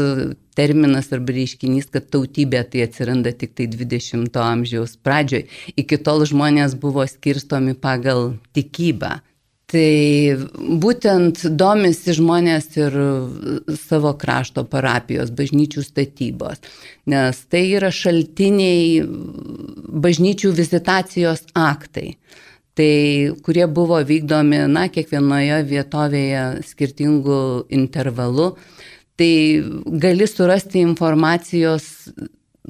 terminas 0.58 1.12
arba 1.14 1.32
reiškinys, 1.36 1.88
kad 1.94 2.08
tautybė 2.12 2.64
tai 2.68 2.82
atsiranda 2.84 3.32
tik 3.32 3.54
tai 3.56 3.68
20-ojo 3.70 4.44
amžiaus 4.44 4.96
pradžioj. 5.06 5.46
Iki 5.78 6.00
tol 6.04 6.24
žmonės 6.28 6.74
buvo 6.80 7.06
skirstomi 7.08 7.76
pagal 7.78 8.34
tikybą. 8.58 9.18
Tai 9.68 10.38
būtent 10.80 11.42
domisi 11.60 12.14
žmonės 12.16 12.70
ir 12.78 12.94
savo 13.76 14.14
krašto 14.16 14.62
parapijos, 14.64 15.28
bažnyčių 15.36 15.82
statybos, 15.84 16.62
nes 17.12 17.40
tai 17.52 17.66
yra 17.76 17.90
šaltiniai 17.92 19.02
bažnyčių 20.06 20.54
vizitacijos 20.56 21.44
aktai. 21.52 22.14
Tai 22.78 22.94
kurie 23.44 23.66
buvo 23.68 23.98
vykdomi, 24.08 24.62
na, 24.72 24.86
kiekvienoje 24.88 25.60
vietovėje 25.68 26.44
skirtingų 26.64 27.40
intervalų. 27.74 28.52
Tai 29.18 29.32
gali 30.00 30.28
surasti 30.30 30.80
informacijos 30.86 31.90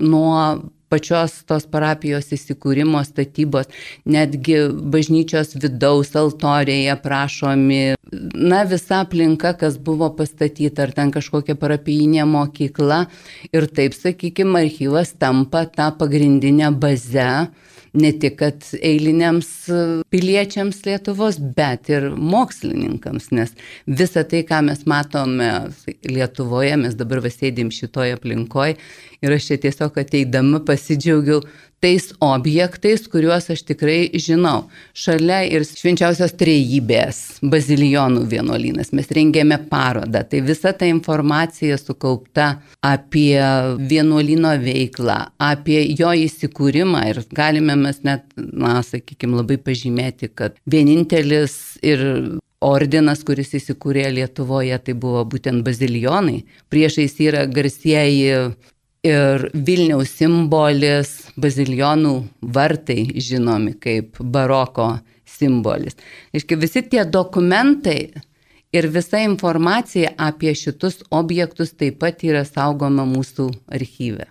nuo 0.00 0.40
pačios 0.88 1.34
tos 1.48 1.66
parapijos 1.70 2.32
įsikūrimo 2.34 3.02
statybos, 3.06 3.68
netgi 4.08 4.58
bažnyčios 4.94 5.54
vidaus 5.60 6.14
altorėje 6.18 6.96
prašomi, 7.04 7.82
na, 8.34 8.62
visa 8.68 9.02
aplinka, 9.04 9.54
kas 9.60 9.78
buvo 9.78 10.10
pastatyta, 10.16 10.86
ar 10.86 10.94
ten 10.96 11.12
kažkokia 11.14 11.58
parapijinė 11.60 12.24
mokykla. 12.28 13.04
Ir 13.52 13.68
taip, 13.72 13.96
sakykime, 13.96 14.64
archyvas 14.64 15.14
tampa 15.20 15.66
tą 15.68 15.90
pagrindinę 16.00 16.72
bazę 16.72 17.30
ne 17.94 18.12
tik 18.12 18.42
eiliniams 18.42 19.50
piliečiams 20.12 20.82
Lietuvos, 20.86 21.38
bet 21.56 21.90
ir 21.92 22.10
mokslininkams, 22.14 23.30
nes 23.36 23.54
visa 23.86 24.24
tai, 24.28 24.44
ką 24.48 24.62
mes 24.68 24.84
matome 24.90 25.50
Lietuvoje, 26.08 26.76
mes 26.80 26.96
dabar 26.98 27.22
vasėdėm 27.24 27.72
šitoje 27.74 28.18
aplinkoje 28.18 28.76
ir 29.24 29.34
aš 29.34 29.50
čia 29.50 29.62
tiesiog 29.66 29.98
ateidama 30.02 30.60
pasidžiaugiau 30.66 31.42
tais 31.80 32.10
objektais, 32.24 33.06
kuriuos 33.10 33.50
aš 33.54 33.62
tikrai 33.68 34.10
žinau. 34.18 34.66
Šalia 34.96 35.40
ir 35.46 35.66
švenčiausios 35.66 36.34
trejybės 36.40 37.20
bazilijonų 37.42 38.24
vienuolynas. 38.30 38.92
Mes 38.96 39.10
rengėme 39.14 39.60
parodą. 39.70 40.24
Tai 40.28 40.42
visa 40.46 40.72
ta 40.74 40.88
informacija 40.90 41.78
sukaupta 41.78 42.48
apie 42.84 43.38
vienuolino 43.90 44.56
veiklą, 44.62 45.20
apie 45.38 45.80
jo 45.98 46.10
įsikūrimą 46.26 47.04
ir 47.12 47.22
galime 47.34 47.78
mes 47.78 48.02
net, 48.06 48.26
na, 48.36 48.78
sakykime, 48.82 49.38
labai 49.42 49.60
pažymėti, 49.62 50.32
kad 50.34 50.58
vienintelis 50.66 51.78
ir 51.86 52.02
ordinas, 52.64 53.22
kuris 53.26 53.54
įsikūrė 53.54 54.08
Lietuvoje, 54.16 54.78
tai 54.82 54.94
buvo 54.98 55.22
būtent 55.30 55.62
bazilijonai. 55.66 56.40
Priešais 56.72 57.14
yra 57.22 57.44
garsieji 57.46 58.50
ir 59.06 59.48
Vilniaus 59.54 60.10
simbolis, 60.18 61.12
bazilionų 61.38 62.14
vartai 62.54 63.02
žinomi 63.22 63.76
kaip 63.80 64.18
baroko 64.20 64.96
simbolis. 65.28 65.96
Iškai 66.34 66.58
visi 66.58 66.82
tie 66.90 67.04
dokumentai 67.04 68.00
ir 68.72 68.88
visa 68.92 69.20
informacija 69.24 70.14
apie 70.16 70.54
šitus 70.54 71.02
objektus 71.10 71.72
taip 71.76 72.00
pat 72.02 72.24
yra 72.24 72.44
saugoma 72.48 73.06
mūsų 73.08 73.50
archyve. 73.78 74.26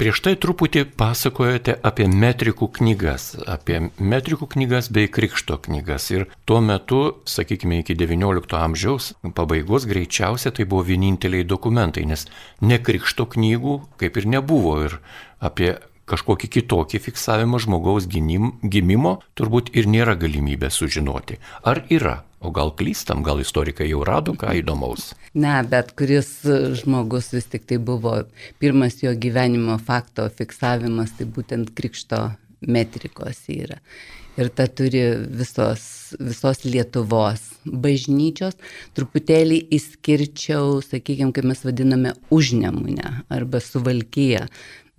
Prieš 0.00 0.22
tai 0.24 0.32
truputį 0.40 0.86
pasakojote 0.96 1.74
apie 1.84 2.06
metrikų 2.08 2.70
knygas, 2.78 3.34
apie 3.44 3.90
metrikų 4.00 4.48
knygas 4.54 4.88
bei 4.88 5.10
krikšto 5.12 5.58
knygas. 5.66 6.06
Ir 6.14 6.24
tuo 6.48 6.62
metu, 6.64 7.00
sakykime, 7.28 7.82
iki 7.82 7.96
XIX 8.00 8.56
amžiaus 8.56 9.10
pabaigos 9.36 9.84
greičiausia 9.90 10.54
tai 10.56 10.64
buvo 10.64 10.86
vieninteliai 10.88 11.44
dokumentai, 11.44 12.06
nes 12.08 12.24
ne 12.64 12.80
krikšto 12.80 13.28
knygų 13.36 13.76
kaip 14.00 14.16
ir 14.16 14.30
nebuvo. 14.32 14.78
Ir 14.88 14.96
apie 15.44 15.74
kažkokį 16.10 16.50
kitokį 16.56 17.00
fiksavimą 17.06 17.60
žmogaus 17.62 18.08
gimimo 18.10 19.14
turbūt 19.38 19.72
ir 19.76 19.88
nėra 19.90 20.16
galimybė 20.18 20.70
sužinoti. 20.72 21.38
Ar 21.62 21.84
yra? 21.90 22.22
O 22.42 22.50
gal 22.50 22.72
klystam, 22.74 23.22
gal 23.22 23.38
istorikai 23.38 23.86
jau 23.86 24.00
rado 24.02 24.34
ką 24.34 24.50
įdomaus? 24.58 25.12
Ne, 25.38 25.60
bet 25.62 25.92
kuris 25.94 26.40
žmogus 26.80 27.30
vis 27.36 27.46
tik 27.46 27.68
tai 27.70 27.78
buvo 27.78 28.16
pirmas 28.58 28.98
jo 29.04 29.12
gyvenimo 29.14 29.76
fakto 29.78 30.26
fiksavimas, 30.26 31.14
tai 31.18 31.28
būtent 31.30 31.70
krikšto 31.78 32.24
metrikos 32.66 33.46
yra. 33.52 33.78
ir 34.36 34.48
tą 34.48 34.66
turi 34.72 35.02
visos, 35.28 35.82
visos 36.16 36.62
Lietuvos 36.64 37.42
bažnyčios. 37.64 38.56
Truputėlį 38.96 39.58
įskirčiau, 39.76 40.80
sakykime, 40.84 41.34
kaip 41.36 41.48
mes 41.50 41.60
vadiname, 41.66 42.14
užnemunę 42.32 43.26
arba 43.32 43.60
suvalkyje. 43.60 44.46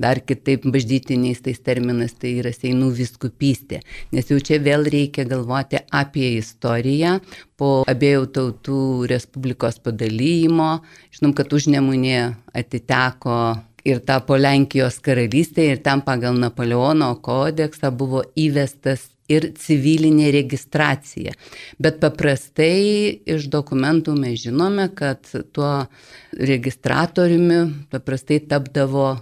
Dar 0.02 0.18
kitaip 0.26 0.64
baždytiniais 0.74 1.44
tais 1.46 1.60
terminais 1.62 2.16
tai 2.18 2.32
yra 2.42 2.50
Seinų 2.50 2.88
viskupystė, 2.98 3.84
nes 4.10 4.32
jau 4.32 4.40
čia 4.42 4.58
vėl 4.58 4.88
reikia 4.90 5.26
galvoti 5.30 5.78
apie 5.94 6.32
istoriją 6.40 7.20
po 7.62 7.84
abiejų 7.90 8.26
tautų 8.34 8.80
Respublikos 9.12 9.78
padalymo. 9.86 10.80
Žinom, 11.14 11.36
kad 11.38 11.54
užnemunė 11.54 12.18
atiteko 12.58 13.38
ir 13.86 14.02
tapo 14.08 14.38
Lenkijos 14.40 14.98
karalystė 15.04 15.68
ir 15.76 15.84
ten 15.86 16.02
pagal 16.02 16.40
Napoleono 16.42 17.12
kodeksą 17.22 17.92
buvo 17.94 18.24
įvestas 18.34 19.12
ir 19.32 19.52
civilinė 19.60 20.32
registracija. 20.36 21.36
Bet 21.78 22.00
paprastai 22.02 23.22
iš 23.36 23.46
dokumentų 23.52 24.16
mes 24.18 24.42
žinome, 24.42 24.90
kad 24.96 25.30
tuo 25.54 25.86
registratoriumi 26.34 27.62
paprastai 27.94 28.42
tapdavo 28.50 29.14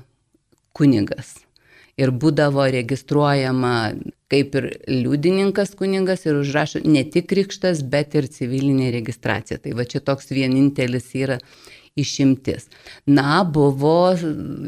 kunigas. 0.77 1.37
Ir 1.99 2.13
būdavo 2.15 2.63
registruojama 2.71 3.75
kaip 4.31 4.55
ir 4.55 4.67
liudininkas 4.87 5.75
kunigas 5.77 6.23
ir 6.25 6.39
užrašo 6.39 6.81
ne 6.87 7.03
tik 7.03 7.27
krikštas, 7.31 7.83
bet 7.83 8.15
ir 8.15 8.29
civilinė 8.31 8.91
registracija. 8.95 9.59
Tai 9.59 9.75
va 9.77 9.85
čia 9.85 9.99
toks 10.07 10.31
vienintelis 10.31 11.09
yra 11.19 11.37
išimtis. 11.99 12.69
Na, 13.05 13.43
buvo, 13.43 14.13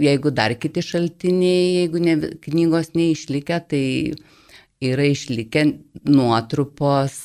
jeigu 0.03 0.33
dar 0.35 0.55
kiti 0.59 0.83
šaltiniai, 0.83 1.67
jeigu 1.79 2.03
ne, 2.03 2.17
knygos 2.43 2.91
neišlikę, 2.97 3.59
tai 3.71 3.85
yra 4.83 5.07
išlikę 5.07 5.67
nuotrupos 6.11 7.19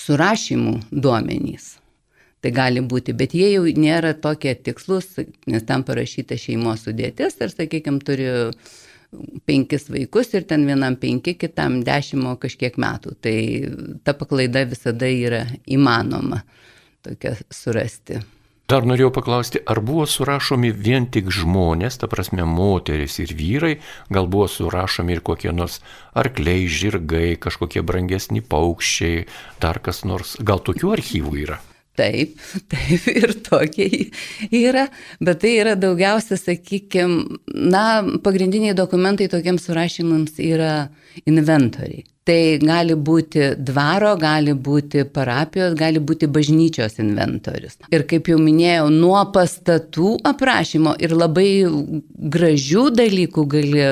surašymų 0.00 0.74
duomenys. 0.90 1.76
Tai 2.40 2.52
gali 2.56 2.80
būti, 2.80 3.12
bet 3.16 3.34
jie 3.36 3.50
jau 3.52 3.64
nėra 3.76 4.14
tokie 4.16 4.54
tikslus, 4.56 5.10
nes 5.50 5.66
tam 5.68 5.84
parašyta 5.84 6.38
šeimos 6.40 6.86
sudėtis 6.86 7.36
ir, 7.36 7.52
sakykime, 7.52 8.00
turi 8.04 8.30
penkis 9.44 9.88
vaikus 9.90 10.32
ir 10.38 10.46
ten 10.48 10.64
vienam 10.68 10.96
penki, 11.00 11.34
kitam 11.36 11.80
dešimt 11.84 12.40
kažkiek 12.40 12.78
metų. 12.80 13.16
Tai 13.20 13.36
ta 14.06 14.16
paklaida 14.16 14.64
visada 14.70 15.10
yra 15.10 15.44
įmanoma 15.68 16.44
tokia 17.04 17.36
surasti. 17.52 18.22
Dar 18.70 18.84
norėjau 18.86 19.10
paklausti, 19.10 19.58
ar 19.66 19.80
buvo 19.82 20.04
surašomi 20.06 20.68
vien 20.70 21.08
tik 21.10 21.32
žmonės, 21.34 21.96
ta 21.98 22.06
prasme 22.06 22.44
moteris 22.46 23.18
ir 23.18 23.32
vyrai, 23.34 23.72
gal 24.14 24.28
buvo 24.30 24.46
surašomi 24.46 25.16
ir 25.16 25.22
kokie 25.26 25.50
nors 25.50 25.80
arkliai, 26.14 26.68
žirgai, 26.70 27.34
kažkokie 27.34 27.82
brangesni 27.82 28.44
paukščiai, 28.46 29.24
dar 29.58 29.82
kas 29.82 30.04
nors, 30.06 30.36
gal 30.38 30.62
tokių 30.62 30.94
archyvų 31.00 31.34
yra? 31.42 31.58
Taip, 31.98 32.38
taip 32.72 33.08
ir 33.10 33.34
tokie 33.44 34.10
yra, 34.54 34.86
bet 35.20 35.42
tai 35.42 35.56
yra 35.58 35.74
daugiausia, 35.78 36.38
sakykime, 36.38 37.40
na, 37.50 37.84
pagrindiniai 38.24 38.76
dokumentai 38.78 39.28
tokiems 39.32 39.66
surašymams 39.68 40.38
yra 40.44 40.74
inventoriai. 41.26 42.06
Tai 42.30 42.40
gali 42.62 42.94
būti 42.94 43.46
dvaro, 43.58 44.12
gali 44.20 44.52
būti 44.54 45.06
parapijos, 45.08 45.72
gali 45.74 45.98
būti 46.04 46.28
bažnyčios 46.30 46.98
inventorius. 47.02 47.78
Ir 47.90 48.04
kaip 48.06 48.28
jau 48.30 48.36
minėjau, 48.38 48.90
nuo 48.92 49.22
pastatų 49.34 50.18
aprašymo 50.30 50.94
ir 51.02 51.16
labai 51.16 51.48
gražių 52.36 52.84
dalykų 53.00 53.46
gali 53.56 53.86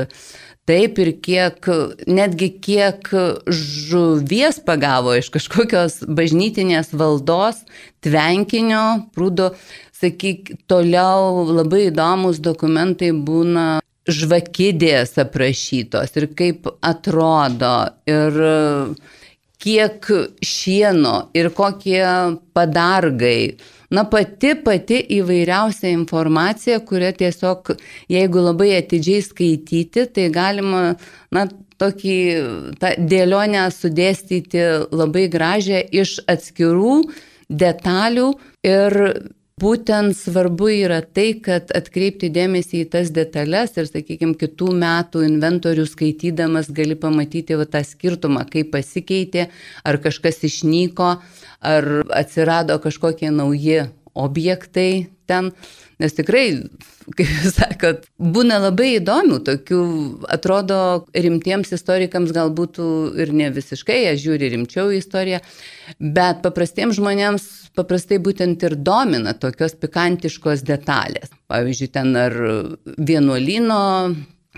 Taip 0.69 0.99
ir 1.01 1.15
kiek, 1.25 1.65
netgi 2.05 2.51
kiek 2.61 3.09
žuvies 3.49 4.59
pagavo 4.67 5.15
iš 5.17 5.31
kažkokios 5.33 6.03
bažnytinės 6.05 6.91
valdos, 6.93 7.63
tvenkinio, 8.05 8.83
prūdo, 9.17 9.55
sakyk, 9.97 10.53
toliau 10.69 11.47
labai 11.49 11.87
įdomus 11.89 12.43
dokumentai 12.45 13.15
būna 13.17 13.79
žvakidės 14.09 15.17
aprašytos 15.21 16.13
ir 16.21 16.29
kaip 16.37 16.69
atrodo 16.85 17.75
ir 18.09 18.39
kiek 19.61 20.13
šieno 20.45 21.17
ir 21.37 21.51
kokie 21.57 22.05
padargai 22.57 23.57
na 23.91 24.05
pati 24.09 24.55
pati 24.65 25.01
įvairiausia 25.19 25.93
informacija, 25.95 26.81
kurią 26.85 27.13
tiesiog, 27.23 27.73
jeigu 28.13 28.45
labai 28.45 28.75
atidžiai 28.79 29.25
skaityti, 29.25 30.07
tai 30.13 30.29
galima, 30.35 30.83
na, 31.35 31.47
tokį 31.79 32.19
tą 32.83 32.93
dėlionę 33.11 33.69
sudėstyti 33.71 34.65
labai 34.91 35.29
gražią 35.31 35.85
iš 35.95 36.19
atskirų 36.29 37.03
detalių 37.49 38.33
ir 38.67 38.99
Būtent 39.59 40.15
svarbu 40.15 40.69
yra 40.71 41.01
tai, 41.03 41.33
kad 41.43 41.73
atkreipti 41.75 42.29
dėmesį 42.31 42.83
į 42.85 42.89
tas 42.93 43.11
detalės 43.15 43.75
ir, 43.81 43.89
sakykime, 43.89 44.37
kitų 44.39 44.71
metų 44.79 45.25
inventorių 45.27 45.87
skaitydamas 45.89 46.71
gali 46.75 46.95
pamatyti 46.99 47.57
va, 47.59 47.67
tą 47.67 47.83
skirtumą, 47.87 48.45
kaip 48.53 48.71
pasikeitė, 48.77 49.49
ar 49.83 49.99
kažkas 50.05 50.45
išnyko, 50.47 51.11
ar 51.75 51.89
atsirado 52.21 52.79
kažkokie 52.85 53.33
nauji 53.35 53.89
objektai 54.15 55.09
ten. 55.29 55.53
Nes 55.99 56.15
tikrai, 56.15 56.45
kaip 57.19 57.27
jūs 57.27 57.57
sakot, 57.57 58.05
būna 58.23 58.61
labai 58.63 58.93
įdomių, 59.01 59.41
tokių, 59.49 59.81
atrodo, 60.31 60.79
rimtiems 61.11 61.75
istorikams 61.75 62.31
galbūt 62.37 62.79
ir 63.19 63.33
ne 63.35 63.49
visiškai, 63.55 64.05
jie 64.05 64.13
žiūri 64.23 64.53
rimčiau 64.55 64.93
į 64.95 65.01
istoriją, 65.03 65.41
bet 65.99 66.45
paprastiems 66.45 67.01
žmonėms 67.01 67.49
paprastai 67.79 68.21
būtent 68.23 68.63
ir 68.67 68.79
domina 68.79 69.35
tokios 69.35 69.75
pikantiškos 69.79 70.63
detalės. 70.69 71.35
Pavyzdžiui, 71.51 71.91
ten 71.99 72.15
ar 72.19 72.39
vienuolino, 72.87 73.83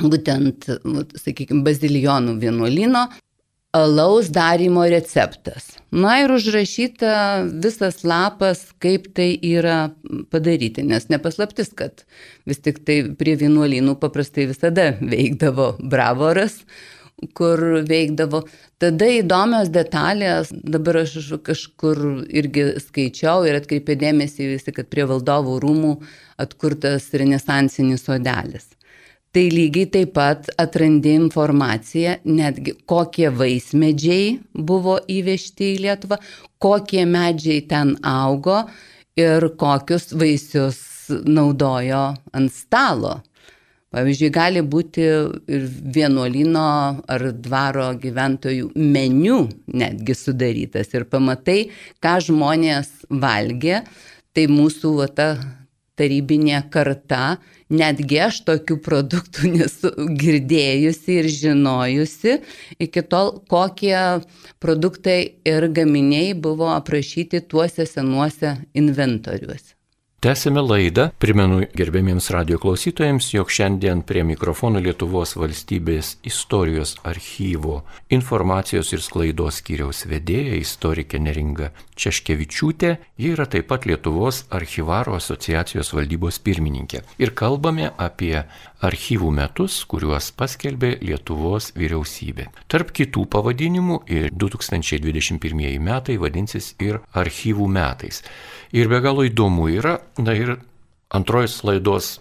būtent, 0.01 0.69
sakykime, 1.25 1.65
bazilijonų 1.65 2.37
vienuolino 2.45 3.09
alaus 3.73 4.31
darimo 4.31 4.85
receptas. 4.85 5.77
Na 5.91 6.21
ir 6.23 6.31
užrašyta 6.35 7.13
visas 7.63 8.03
lapas, 8.07 8.65
kaip 8.83 9.11
tai 9.15 9.33
yra 9.47 9.91
padaryti, 10.31 10.83
nes 10.87 11.09
nepaslaptis, 11.11 11.73
kad 11.79 12.05
vis 12.47 12.63
tik 12.63 12.83
tai 12.87 13.03
prie 13.19 13.37
vienuolynų 13.39 13.97
paprastai 14.03 14.49
visada 14.51 14.93
veikdavo 15.01 15.73
bravoras, 15.83 16.61
kur 17.37 17.63
veikdavo. 17.87 18.43
Tada 18.81 19.11
įdomios 19.21 19.71
detalės, 19.71 20.51
dabar 20.51 21.03
aš 21.03 21.35
kažkur 21.47 22.01
irgi 22.27 22.71
skaičiau 22.81 23.45
ir 23.47 23.61
atkreipė 23.61 23.99
dėmesį 24.01 24.51
visi, 24.55 24.75
kad 24.75 24.91
prie 24.91 25.07
valdovų 25.11 25.59
rūmų 25.63 25.95
atkurtas 26.41 27.11
renesansinis 27.13 28.07
sodelis. 28.09 28.71
Tai 29.31 29.45
lygiai 29.47 29.87
taip 29.95 30.17
pat 30.17 30.49
atrandi 30.59 31.13
informaciją, 31.15 32.17
netgi 32.27 32.73
kokie 32.91 33.29
vaismedžiai 33.31 34.33
buvo 34.55 34.97
įvežti 35.07 35.69
į 35.77 35.83
Lietuvą, 35.85 36.19
kokie 36.59 37.05
medžiai 37.07 37.61
ten 37.71 37.93
augo 38.03 38.65
ir 39.15 39.47
kokius 39.61 40.11
vaisius 40.19 40.81
naudojo 41.31 42.09
ant 42.35 42.51
stalo. 42.51 43.21
Pavyzdžiui, 43.95 44.33
gali 44.35 44.65
būti 44.67 45.07
ir 45.07 45.71
vienuolino 45.95 46.67
ar 47.11 47.25
dvaro 47.35 47.89
gyventojų 48.03 48.69
meniu 48.75 49.45
netgi 49.67 50.15
sudarytas 50.15 50.91
ir 50.95 51.07
pamatai, 51.11 51.65
ką 52.03 52.19
žmonės 52.27 52.93
valgė, 53.11 53.81
tai 54.35 54.47
mūsų 54.51 54.95
va, 54.99 55.09
ta 55.11 55.33
tarybinė 56.01 56.63
karta, 56.73 57.39
netgi 57.71 58.21
aš 58.27 58.41
tokių 58.49 58.79
produktų 58.87 59.51
nesu 59.57 59.93
girdėjusi 60.23 61.19
ir 61.21 61.31
žinojusi, 61.41 62.39
iki 62.81 63.05
tol 63.13 63.37
kokie 63.53 63.99
produktai 64.63 65.21
ir 65.49 65.69
gaminiai 65.77 66.33
buvo 66.35 66.73
aprašyti 66.73 67.45
tuose 67.53 67.87
senuose 67.89 68.57
inventoriuose. 68.75 69.80
Tęsime 70.21 70.61
laidą. 70.61 71.07
Primenu 71.17 71.63
gerbėmiems 71.73 72.27
radio 72.35 72.59
klausytojams, 72.61 73.31
jog 73.33 73.49
šiandien 73.49 74.03
prie 74.05 74.21
mikrofono 74.29 74.83
Lietuvos 74.85 75.31
valstybės 75.41 76.11
istorijos 76.29 76.93
archyvo 77.09 77.79
informacijos 78.13 78.93
ir 78.93 79.01
sklaidos 79.01 79.63
skyriaus 79.63 80.05
vedėja 80.11 80.59
istorikė 80.61 81.23
Neringa 81.25 81.71
Češkevičiūtė. 81.97 82.91
Ji 83.17 83.33
yra 83.33 83.49
taip 83.49 83.71
pat 83.73 83.89
Lietuvos 83.89 84.43
archyvaro 84.53 85.17
asociacijos 85.17 85.95
valdybos 85.97 86.43
pirmininkė. 86.45 87.01
Ir 87.17 87.33
kalbame 87.33 87.89
apie 87.97 88.43
archyvų 88.85 89.33
metus, 89.41 89.81
kuriuos 89.89 90.35
paskelbė 90.37 90.99
Lietuvos 91.01 91.73
vyriausybė. 91.81 92.51
Tarp 92.69 92.93
kitų 92.93 93.25
pavadinimų 93.25 94.03
ir 94.13 94.29
2021 94.37 95.81
metai 95.81 96.21
vadinsis 96.21 96.75
ir 96.77 97.01
archyvų 97.17 97.73
metais. 97.73 98.21
Ir 98.71 98.87
be 98.87 99.01
galo 99.03 99.25
įdomu 99.27 99.67
yra, 99.67 99.97
na 100.23 100.31
ir 100.39 100.61
laidos, 101.11 102.21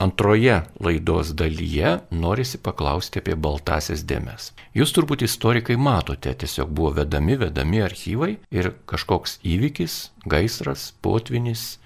antroje 0.00 0.62
laidos 0.80 1.32
dalyje 1.36 1.90
norisi 2.10 2.56
paklausti 2.56 3.20
apie 3.20 3.34
baltasias 3.36 4.00
dėmes. 4.08 4.54
Jūs 4.72 4.94
turbūt 4.96 5.26
istorikai 5.26 5.76
matote, 5.76 6.32
tiesiog 6.32 6.70
buvo 6.72 6.94
vedami, 7.02 7.36
vedami 7.36 7.82
archyvai 7.84 8.38
ir 8.50 8.72
kažkoks 8.88 9.42
įvykis, 9.44 9.96
gaisras, 10.24 10.94
potvinis, 11.04 11.78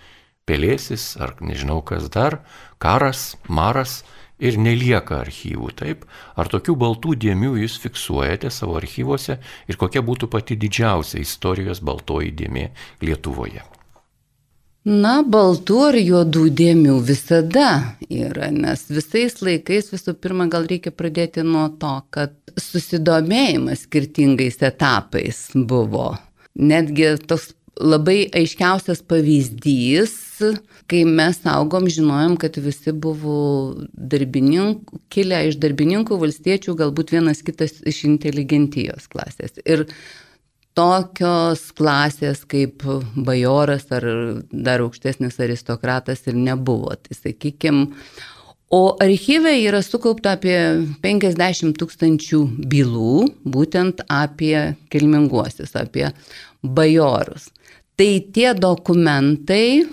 pelėsis 0.47 1.17
ar 1.19 1.35
nežinau 1.41 1.83
kas 1.83 2.07
dar, 2.07 2.45
karas, 2.79 3.35
maras 3.49 4.05
ir 4.39 4.61
nelieka 4.63 5.19
archyvų, 5.25 5.73
taip? 5.75 6.07
Ar 6.39 6.47
tokių 6.47 6.77
baltų 6.79 7.17
dėmių 7.19 7.57
jūs 7.65 7.81
fiksuojate 7.83 8.55
savo 8.55 8.79
archyvuose 8.79 9.41
ir 9.67 9.81
kokia 9.81 10.07
būtų 10.07 10.31
pati 10.31 10.55
didžiausia 10.55 11.19
istorijos 11.19 11.83
baltoji 11.83 12.31
dėmė 12.31 12.69
Lietuvoje? 13.03 13.67
Na, 14.89 15.19
baltų 15.21 15.79
ar 15.91 15.97
juodų 16.01 16.47
dėmių 16.57 16.95
visada 17.05 17.97
yra, 18.09 18.47
nes 18.55 18.87
visais 18.89 19.35
laikais 19.45 19.91
visų 19.93 20.15
pirma 20.17 20.47
gal 20.49 20.65
reikia 20.71 20.93
pradėti 20.95 21.43
nuo 21.45 21.67
to, 21.83 21.91
kad 22.15 22.33
susidomėjimas 22.57 23.83
skirtingais 23.85 24.57
etapais 24.65 25.43
buvo. 25.53 26.15
Netgi 26.57 27.11
toks 27.29 27.51
labai 27.77 28.31
aiškiausias 28.33 29.03
pavyzdys, 29.05 30.15
kai 30.89 31.03
mes 31.05 31.43
augom, 31.53 31.91
žinojom, 31.93 32.39
kad 32.41 32.57
visi 32.63 32.95
buvo 32.95 33.35
darbininkų, 33.93 35.03
kilę 35.13 35.43
iš 35.51 35.59
darbininkų 35.61 36.17
valstiečių, 36.23 36.79
galbūt 36.81 37.13
vienas 37.19 37.45
kitas 37.45 37.77
iš 37.85 38.07
inteligentijos 38.09 39.11
klasės. 39.13 39.61
Ir 39.69 39.85
tokios 40.79 41.69
klasės 41.75 42.45
kaip 42.47 42.87
bajoras 43.27 43.89
ar 43.95 44.07
dar 44.53 44.85
aukštesnis 44.87 45.41
aristokratas 45.43 46.27
ir 46.31 46.39
nebuvo. 46.39 46.95
Tai 46.95 47.19
sakykime, 47.19 47.87
O 48.69 48.97
archyve 49.01 49.55
yra 49.65 49.79
sukaupta 49.81 50.35
apie 50.37 50.59
50 51.01 51.79
tūkstančių 51.81 52.41
bylų, 52.69 53.21
būtent 53.49 54.03
apie 54.13 54.75
kilminguosius, 54.93 55.73
apie 55.81 56.11
bajorus. 56.61 57.47
Tai 57.97 58.11
tie 58.37 58.51
dokumentai 58.53 59.87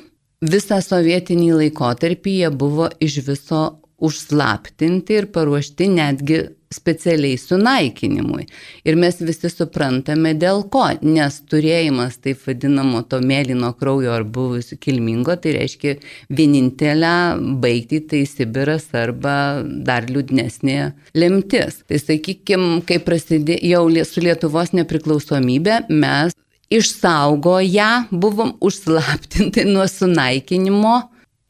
visą 0.44 0.82
sovietinį 0.84 1.48
laikotarpį 1.62 2.36
jie 2.42 2.52
buvo 2.52 2.90
iš 3.00 3.22
viso 3.30 3.64
užslaptinti 4.04 5.22
ir 5.22 5.30
paruošti 5.32 5.88
netgi 5.96 6.42
specialiai 6.76 7.38
sunaikinimui. 7.40 8.46
Ir 8.86 8.98
mes 9.00 9.20
visi 9.24 9.50
suprantame 9.52 10.34
dėl 10.38 10.66
ko, 10.74 10.86
nes 11.02 11.40
turėjimas 11.52 12.20
taip 12.24 12.44
vadinamo 12.46 13.04
to 13.10 13.22
mėlyno 13.24 13.72
kraujo 13.80 14.14
ar 14.16 14.26
buvusių 14.28 14.78
kilmingo, 14.84 15.38
tai 15.40 15.56
reiškia 15.60 15.96
vienintelę 16.30 17.14
baigti 17.64 18.02
tai 18.10 18.26
Sibiras 18.30 18.90
arba 18.96 19.64
dar 19.64 20.10
liūdnesnė 20.10 20.80
lemtis. 21.18 21.82
Tai 21.88 22.02
sakykime, 22.02 22.82
kai 22.88 23.00
prasidėjo 23.04 23.86
su 24.06 24.24
Lietuvos 24.26 24.74
nepriklausomybė, 24.76 25.86
mes 25.90 26.36
išsaugoję, 26.74 27.90
buvom 28.12 28.56
užslaptinti 28.62 29.66
nuo 29.70 29.88
sunaikinimo, 29.88 31.00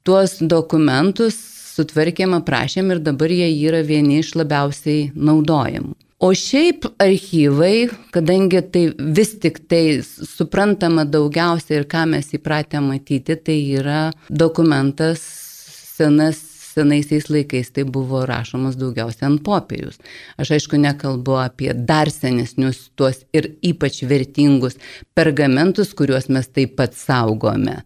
tuos 0.04 0.38
dokumentus 0.42 1.55
sutvarkėm, 1.76 2.34
aprašėm 2.40 2.96
ir 2.96 3.04
dabar 3.04 3.34
jie 3.34 3.52
yra 3.68 3.84
vieni 3.86 4.22
iš 4.24 4.34
labiausiai 4.40 5.12
naudojamų. 5.16 5.94
O 6.24 6.32
šiaip 6.32 6.88
archyvai, 7.04 7.90
kadangi 8.16 8.62
tai 8.72 8.86
vis 8.96 9.34
tik 9.44 9.60
tai 9.70 10.00
suprantama 10.02 11.04
daugiausia 11.04 11.82
ir 11.82 11.88
ką 11.92 12.06
mes 12.14 12.32
įpratę 12.38 12.80
matyti, 12.82 13.36
tai 13.36 13.60
yra 13.76 14.02
dokumentas 14.32 15.24
senas 15.98 16.40
senaisiais 16.76 17.30
laikais 17.30 17.72
tai 17.72 17.84
buvo 17.84 18.26
rašomas 18.28 18.76
daugiausia 18.80 19.28
ant 19.30 19.44
popieriaus. 19.44 20.00
Aš 20.42 20.56
aišku 20.58 20.80
nekalbu 20.82 21.38
apie 21.44 21.72
dar 21.92 22.12
senesnius 22.12 22.90
tuos 23.00 23.24
ir 23.36 23.54
ypač 23.64 24.02
vertingus 24.10 24.80
pergamentus, 25.16 25.94
kuriuos 25.98 26.28
mes 26.36 26.52
taip 26.52 26.76
pat 26.80 26.98
saugome. 27.00 27.82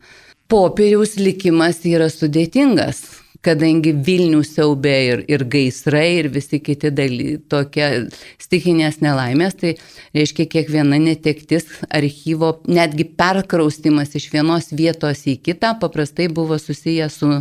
Popieriaus 0.50 1.18
likimas 1.22 1.84
yra 1.86 2.10
sudėtingas, 2.10 3.04
kadangi 3.46 3.94
Vilnių 4.06 4.42
siaubė 4.44 4.96
ir, 5.08 5.22
ir 5.32 5.46
gaisrai, 5.52 6.20
ir 6.20 6.30
visi 6.34 6.60
kiti 6.64 6.92
daly, 6.96 7.38
tokie 7.52 7.88
stikinės 8.42 9.00
nelaimės, 9.04 9.56
tai 9.60 9.74
reiškia 10.16 10.48
kiekviena 10.52 11.00
netektis 11.02 11.68
archyvo, 11.88 12.58
netgi 12.68 13.08
perkraustimas 13.20 14.16
iš 14.20 14.30
vienos 14.34 14.72
vietos 14.76 15.24
į 15.30 15.38
kitą 15.46 15.76
paprastai 15.82 16.28
buvo 16.34 16.60
susijęs 16.60 17.22
su 17.22 17.32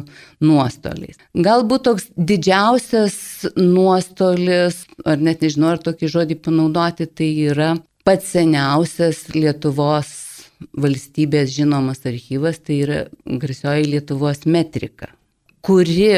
nuostoliais. 0.44 1.18
Galbūt 1.34 1.86
toks 1.90 2.08
didžiausias 2.14 3.18
nuostolis, 3.58 4.84
ar 5.04 5.18
net 5.18 5.42
nežinau, 5.44 5.74
ar 5.74 5.82
tokį 5.82 6.14
žodį 6.14 6.40
panaudoti, 6.46 7.10
tai 7.10 7.32
yra 7.50 7.74
pats 8.06 8.32
seniausias 8.36 9.26
Lietuvos 9.34 10.14
valstybės 10.78 11.52
žinomas 11.54 12.02
archyvas, 12.08 12.58
tai 12.62 12.80
yra 12.86 13.04
garsioji 13.26 13.92
Lietuvos 13.92 14.46
metrika 14.46 15.12
kuri, 15.68 16.12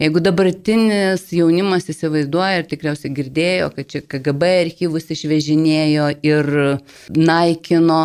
jeigu 0.00 0.20
dabartinis 0.24 1.26
jaunimas 1.36 1.90
įsivaizduoja 1.92 2.62
ir 2.62 2.68
tikriausiai 2.70 3.12
girdėjo, 3.12 3.66
kad 3.76 3.90
čia 3.92 4.00
KGB 4.00 4.52
archyvus 4.62 5.10
išvežinėjo 5.12 6.06
ir 6.24 6.48
naikino, 7.12 7.98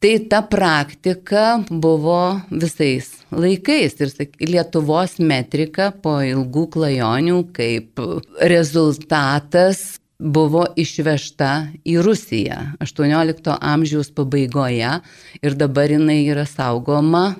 tai 0.00 0.14
ta 0.32 0.40
praktika 0.48 1.58
buvo 1.68 2.38
visais 2.48 3.10
laikais. 3.28 4.00
Ir 4.00 4.48
Lietuvos 4.48 5.18
metrika 5.20 5.90
po 5.92 6.22
ilgų 6.24 6.64
klajonių 6.72 7.42
kaip 7.56 8.00
rezultatas 8.40 9.98
buvo 10.16 10.64
išvežta 10.72 11.50
į 11.84 11.98
Rusiją 12.00 12.62
18 12.80 13.58
amžiaus 13.60 14.08
pabaigoje 14.16 15.02
ir 15.44 15.60
dabar 15.60 15.92
jinai 15.92 16.22
yra 16.24 16.48
saugoma 16.48 17.34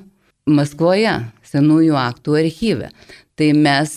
Maskvoje, 0.47 1.11
senųjų 1.51 1.97
aktų 2.01 2.37
archyve. 2.43 2.91
Tai 3.37 3.49
mes 3.57 3.97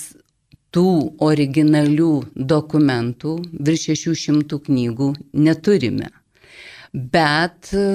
tų 0.76 0.90
originalių 1.26 2.14
dokumentų 2.36 3.36
virš 3.54 3.90
600 4.06 4.60
knygų 4.68 5.14
neturime. 5.34 6.12
Bet 6.90 7.70
e, 7.78 7.86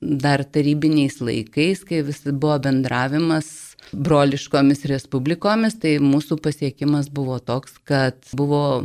dar 0.00 0.42
tarybiniais 0.42 1.20
laikais, 1.22 1.84
kai 1.86 2.02
vis 2.06 2.24
buvo 2.26 2.56
bendravimas 2.64 3.76
broliškomis 3.92 4.82
respublikomis, 4.90 5.78
tai 5.78 5.96
mūsų 6.02 6.40
pasiekimas 6.42 7.06
buvo 7.14 7.38
toks, 7.38 7.78
kad 7.86 8.18
buvo 8.36 8.82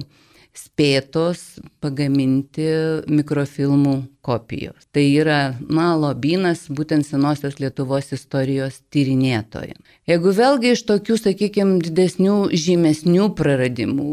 spėtos 0.53 1.57
pagaminti 1.81 2.67
mikrofilmų 3.09 3.95
kopijos. 4.23 4.85
Tai 4.93 5.03
yra, 5.03 5.39
na, 5.65 5.91
lobynas 5.99 6.67
būtent 6.69 7.07
senosios 7.07 7.57
Lietuvos 7.61 8.13
istorijos 8.15 8.79
tyrinėtojai. 8.93 9.75
Jeigu 10.09 10.33
vėlgi 10.37 10.73
iš 10.75 10.85
tokių, 10.89 11.17
sakykime, 11.19 11.79
didesnių, 11.83 12.37
žymesnių 12.53 13.29
praradimų, 13.37 14.09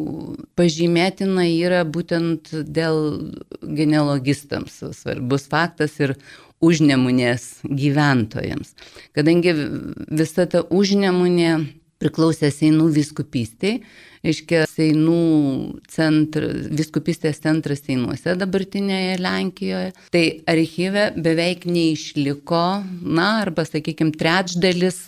pažymėtina 0.58 1.46
yra 1.50 1.84
būtent 1.84 2.52
dėl 2.66 3.02
genealogistams 3.60 4.80
svarbus 4.96 5.48
faktas 5.50 5.98
ir 6.00 6.16
užnemunės 6.60 7.60
gyventojams. 7.64 8.74
Kadangi 9.16 9.54
visa 10.12 10.44
ta 10.50 10.64
užnemunė 10.68 11.52
priklausė 12.00 12.50
Seinų 12.52 12.88
viskupistiai, 12.94 13.80
reiškia 14.24 14.64
Seinų 14.70 15.18
centras, 15.92 16.68
viskupistės 16.80 17.42
centras 17.44 17.84
Seinuose 17.84 18.36
dabartinėje 18.40 19.18
Lenkijoje. 19.20 19.92
Tai 20.14 20.24
archyve 20.50 21.10
beveik 21.20 21.66
neišliko, 21.68 22.64
na, 23.04 23.28
arba, 23.44 23.66
sakykime, 23.68 24.16
trečdalis 24.20 25.02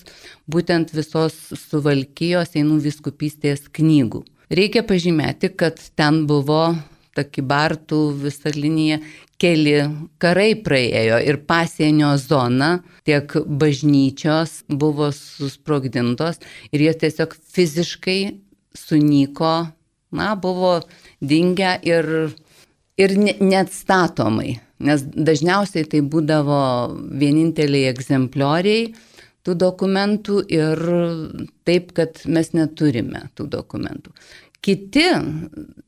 būtent 0.51 0.93
visos 0.97 1.39
suvalkyjos 1.69 2.55
Seinų 2.55 2.81
viskupistės 2.85 3.69
knygų. 3.73 4.25
Reikia 4.53 4.83
pažymėti, 4.85 5.49
kad 5.57 5.79
ten 5.97 6.27
buvo 6.29 6.75
ta 7.17 7.25
kibartų 7.29 8.01
visa 8.23 8.53
linija, 8.55 8.99
keli 9.43 9.75
karai 10.23 10.55
praėjo 10.65 11.19
ir 11.27 11.41
pasienio 11.49 12.15
zona, 12.21 12.77
tiek 13.07 13.35
bažnyčios 13.47 14.63
buvo 14.69 15.11
susprogdintos 15.17 16.41
ir 16.71 16.87
jie 16.87 16.95
tiesiog 17.05 17.35
fiziškai 17.55 18.21
sunyko, 18.79 19.55
na, 20.13 20.35
buvo 20.37 20.79
dingę 21.21 21.75
ir, 21.89 22.09
ir 23.01 23.17
neatstatomai, 23.19 24.57
nes 24.83 25.07
dažniausiai 25.13 25.89
tai 25.91 26.03
būdavo 26.05 26.61
vieninteliai 27.21 27.91
egzemplioriai 27.93 28.93
tų 29.43 29.57
dokumentų 29.59 30.45
ir 30.55 30.83
taip, 31.67 31.93
kad 31.97 32.23
mes 32.31 32.53
neturime 32.55 33.27
tų 33.37 33.49
dokumentų. 33.51 34.15
Kiti, 34.63 35.09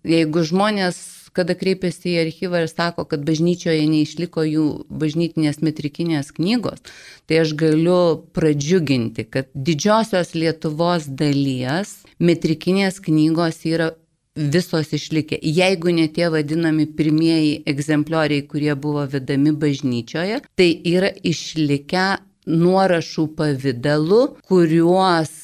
jeigu 0.03 0.43
žmonės 0.43 0.97
kada 1.35 1.57
kreipiasi 1.59 2.13
į 2.15 2.21
archyvą 2.25 2.63
ir 2.65 2.71
sako, 2.71 3.05
kad 3.11 3.25
bažnyčioje 3.27 3.85
neišliko 3.91 4.45
jų 4.47 4.67
bažnytinės 5.03 5.61
metrikinės 5.67 6.31
knygos, 6.37 6.85
tai 7.27 7.43
aš 7.43 7.57
galiu 7.59 7.99
pradžiuginti, 8.37 9.27
kad 9.27 9.51
didžiosios 9.55 10.35
Lietuvos 10.39 11.09
dalies 11.11 12.01
metrikinės 12.23 13.01
knygos 13.03 13.65
yra 13.67 13.93
visos 14.35 14.91
išlikę. 14.95 15.39
Jeigu 15.43 15.95
ne 15.95 16.09
tie 16.11 16.31
vadinami 16.31 16.87
pirmieji 16.87 17.61
egzemplioriai, 17.71 18.47
kurie 18.51 18.75
buvo 18.75 19.07
vedami 19.11 19.55
bažnyčioje, 19.55 20.41
tai 20.59 20.71
yra 20.91 21.11
išlikę 21.23 22.07
nuorašų 22.47 23.27
pavydalu, 23.39 24.23
kuriuos 24.49 25.35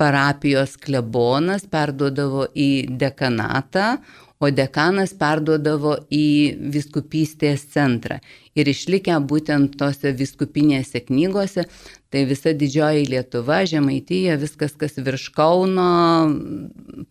parapijos 0.00 0.76
klebonas 0.80 1.66
perduodavo 1.70 2.46
į 2.56 2.70
dekanatą, 3.00 3.96
o 4.36 4.50
dekanas 4.52 5.14
perduodavo 5.16 5.94
į 6.12 6.26
viskupystės 6.72 7.64
centrą. 7.72 8.18
Ir 8.56 8.68
išlikę 8.68 9.16
būtent 9.28 9.78
tose 9.80 10.12
viskupinėse 10.16 11.00
knygose, 11.08 11.64
tai 12.10 12.24
visa 12.28 12.52
didžioji 12.56 13.06
Lietuva, 13.10 13.64
Žemaitija, 13.66 14.36
viskas, 14.40 14.76
kas 14.78 14.96
virš 14.96 15.28
Kauno, 15.36 15.88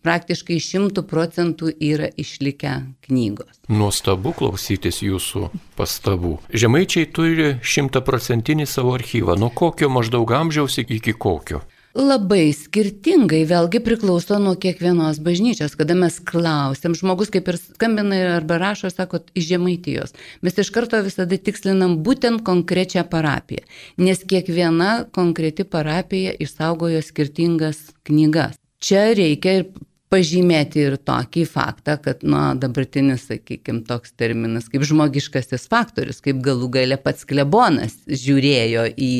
praktiškai 0.06 0.58
šimtų 0.62 1.04
procentų 1.10 1.72
yra 1.76 2.08
išlikę 2.16 2.74
knygos. 3.06 3.60
Nuostabu 3.68 4.32
klausytis 4.36 5.02
jūsų 5.04 5.50
pastabų. 5.78 6.36
Žemaičiai 6.54 7.08
turi 7.12 7.54
šimtaprocentinį 7.62 8.66
savo 8.70 8.96
archyvą. 8.96 9.38
Nuo 9.40 9.50
kokio 9.50 9.90
maždaug 9.92 10.32
amžiaus 10.40 10.80
iki 10.82 11.12
kokio? 11.12 11.62
Labai 11.96 12.50
skirtingai, 12.52 13.46
vėlgi 13.48 13.80
priklauso 13.80 14.36
nuo 14.36 14.52
kiekvienos 14.60 15.16
bažnyčios. 15.24 15.72
Kada 15.80 15.94
mes 15.96 16.18
klausim, 16.28 16.92
žmogus 16.92 17.30
kaip 17.32 17.48
ir 17.48 17.56
skambina 17.56 18.18
arba 18.34 18.58
rašo, 18.60 18.90
sako, 18.92 19.22
iš 19.32 19.46
žemaitijos. 19.54 20.12
Mes 20.44 20.60
iš 20.60 20.68
karto 20.74 21.00
visada 21.06 21.38
tikslinam 21.40 21.94
būtent 22.04 22.44
konkrečią 22.44 23.06
parapiją, 23.08 23.64
nes 23.96 24.20
kiekviena 24.28 25.06
konkreti 25.16 25.64
parapija 25.64 26.36
išsaugojo 26.36 27.00
skirtingas 27.00 27.80
knygas. 28.04 28.60
Čia 28.76 29.14
reikia 29.16 29.62
ir 29.62 29.66
pažymėti 30.12 30.84
ir 30.86 30.96
tokį 31.02 31.44
faktą, 31.50 31.96
kad, 32.02 32.22
na, 32.26 32.54
dabartinis, 32.58 33.26
sakykime, 33.30 33.82
toks 33.88 34.14
terminas 34.18 34.68
kaip 34.70 34.84
žmogiškasis 34.86 35.66
faktorius, 35.72 36.22
kaip 36.24 36.38
galų 36.44 36.70
gale 36.78 36.98
pats 37.00 37.26
klebonas 37.28 37.98
žiūrėjo 38.06 38.86
į 38.94 39.14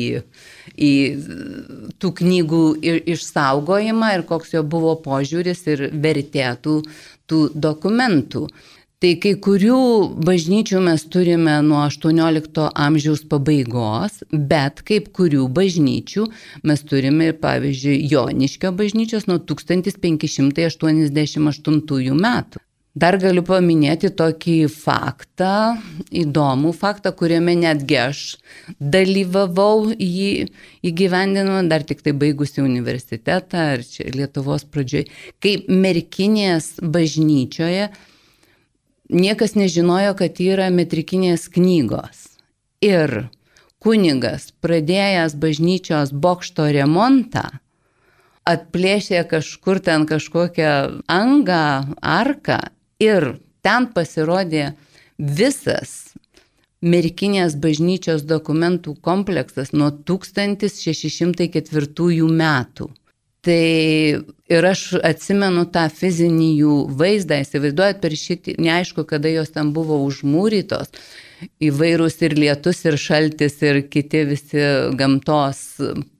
į 0.77 0.93
tų 1.97 2.13
knygų 2.21 2.63
išsaugojimą 3.15 4.13
ir 4.17 4.25
koks 4.29 4.53
jo 4.55 4.63
buvo 4.63 4.95
požiūris 5.03 5.63
ir 5.73 5.87
vertėtų 5.93 6.81
tų 7.27 7.41
dokumentų. 7.55 8.47
Tai 8.97 9.11
kai 9.21 9.35
kurių 9.45 9.77
bažnyčių 10.25 10.79
mes 10.81 11.03
turime 11.13 11.59
nuo 11.61 11.85
18 11.85 12.73
amžiaus 12.81 13.21
pabaigos, 13.29 14.25
bet 14.33 14.81
kaip 14.87 15.13
kurių 15.13 15.45
bažnyčių 15.53 16.25
mes 16.65 16.81
turime 16.81 17.29
ir, 17.29 17.37
pavyzdžiui, 17.43 18.09
Joniškio 18.09 18.71
bažnyčios 18.79 19.27
nuo 19.29 19.37
1588 19.37 22.17
metų. 22.25 22.57
Dar 22.97 23.21
galiu 23.21 23.45
paminėti 23.45 24.09
tokį 24.17 24.65
faktą, 24.73 25.77
įdomų 26.09 26.73
faktą, 26.73 27.13
kuriame 27.13 27.53
netgi 27.61 28.01
aš 28.07 28.41
dalyvavau 28.81 29.93
jį 29.93 30.49
įgyvendinant, 30.81 31.69
dar 31.69 31.85
tik 31.85 32.01
tai 32.01 32.17
baigusi 32.17 32.65
universitetą 32.65 33.77
ar 33.77 33.85
čia 33.85 34.09
Lietuvos 34.17 34.65
pradžioj, 34.65 35.05
kai 35.37 35.61
Merkinės 35.69 36.81
bažnyčioje 36.81 37.93
niekas 39.09 39.55
nežinojo, 39.55 40.15
kad 40.19 40.41
yra 40.43 40.69
metrikinės 40.73 41.47
knygos. 41.53 42.27
Ir 42.83 43.29
kunigas, 43.83 44.51
pradėjęs 44.61 45.37
bažnyčios 45.39 46.11
bokšto 46.13 46.67
remontą, 46.75 47.47
atplėšė 48.47 49.25
kažkur 49.27 49.81
ten 49.83 50.05
kažkokią 50.07 51.03
angą, 51.11 51.95
arką 52.01 52.59
Ir 52.97 53.37
ten 53.61 53.93
pasirodė 53.93 54.73
visas 55.17 56.13
Merkinės 56.77 57.55
bažnyčios 57.57 58.21
dokumentų 58.29 58.93
kompleksas 59.01 59.73
nuo 59.73 59.89
1604 59.89 62.29
metų. 62.41 62.85
Tai 63.45 63.63
ir 64.49 64.65
aš 64.67 64.81
atsimenu 65.05 65.67
tą 65.71 65.85
fizinį 65.93 66.49
jų 66.63 66.75
vaizdą, 66.99 67.37
įsivaizduojat 67.43 68.01
per 68.03 68.15
šitį, 68.17 68.57
neaišku, 68.59 69.05
kada 69.07 69.31
jos 69.31 69.53
ten 69.55 69.71
buvo 69.75 69.99
užmūrytos, 70.07 70.91
įvairūs 71.63 72.17
ir 72.25 72.35
lietus, 72.39 72.81
ir 72.89 72.97
šaltis, 72.99 73.59
ir 73.63 73.83
kiti 73.93 74.23
visi 74.27 74.63
gamtos 74.97 75.61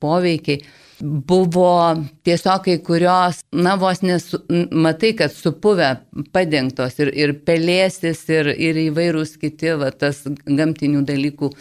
poveikiai 0.04 0.62
buvo 1.02 1.96
tiesiog 2.26 2.64
kai 2.66 2.78
kurios, 2.86 3.42
na 3.54 3.76
vos 3.78 4.02
nesu, 4.02 4.40
matai, 4.72 5.14
kad 5.18 5.34
supuvę, 5.34 5.92
padengtos 6.34 6.98
ir, 7.04 7.12
ir 7.14 7.36
pelėsis, 7.46 8.24
ir, 8.34 8.50
ir 8.54 8.80
įvairūs 8.88 9.36
kiti, 9.42 9.76
va, 9.78 9.92
tas 9.92 10.24
gamtinių 10.46 11.04
dalykų 11.08 11.52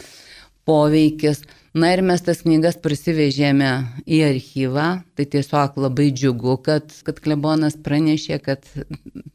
poveikis. 0.67 1.43
Na 1.77 1.91
ir 1.93 2.01
mes 2.01 2.23
tas 2.25 2.39
knygas 2.41 2.79
prisivežėme 2.81 3.69
į 4.09 4.21
archyvą, 4.31 4.85
tai 5.13 5.25
tiesiog 5.29 5.75
labai 5.83 6.07
džiugu, 6.09 6.55
kad, 6.65 6.89
kad 7.05 7.19
klebonas 7.21 7.75
pranešė, 7.85 8.39
kad 8.41 8.65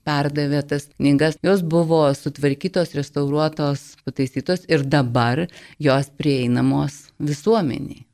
perdavė 0.02 0.64
tas 0.72 0.88
knygas. 0.96 1.37
Jos 1.46 1.62
buvo 1.62 2.00
sutvarkytos, 2.18 2.96
restauruotos, 2.98 3.92
pataisytos 4.02 4.66
ir 4.66 4.83
dabar 4.83 5.44
jos 5.78 6.09
prieinamos 6.18 7.05
visuomeniai. 7.22 8.09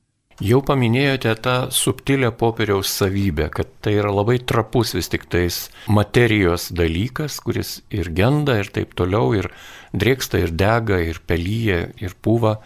Jau 0.44 0.60
paminėjote 0.62 1.32
tą 1.42 1.54
subtilę 1.74 2.28
popieriaus 2.38 2.92
savybę, 3.00 3.48
kad 3.50 3.72
tai 3.82 3.96
yra 3.98 4.12
labai 4.14 4.36
trapus 4.38 4.92
vis 4.94 5.08
tik 5.10 5.24
tais 5.32 5.64
materijos 5.90 6.68
dalykas, 6.70 7.40
kuris 7.42 7.78
ir 7.90 8.12
genda 8.14 8.60
ir 8.60 8.68
taip 8.76 8.92
toliau, 8.98 9.32
ir 9.34 9.48
drėksta, 9.96 10.38
ir 10.44 10.52
dega, 10.54 11.00
ir 11.02 11.18
pelyja, 11.26 11.88
ir 11.98 12.14
pūva, 12.22 12.58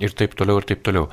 ir 0.00 0.16
taip 0.16 0.36
toliau, 0.38 0.60
ir 0.62 0.68
taip 0.68 0.84
toliau. 0.86 1.08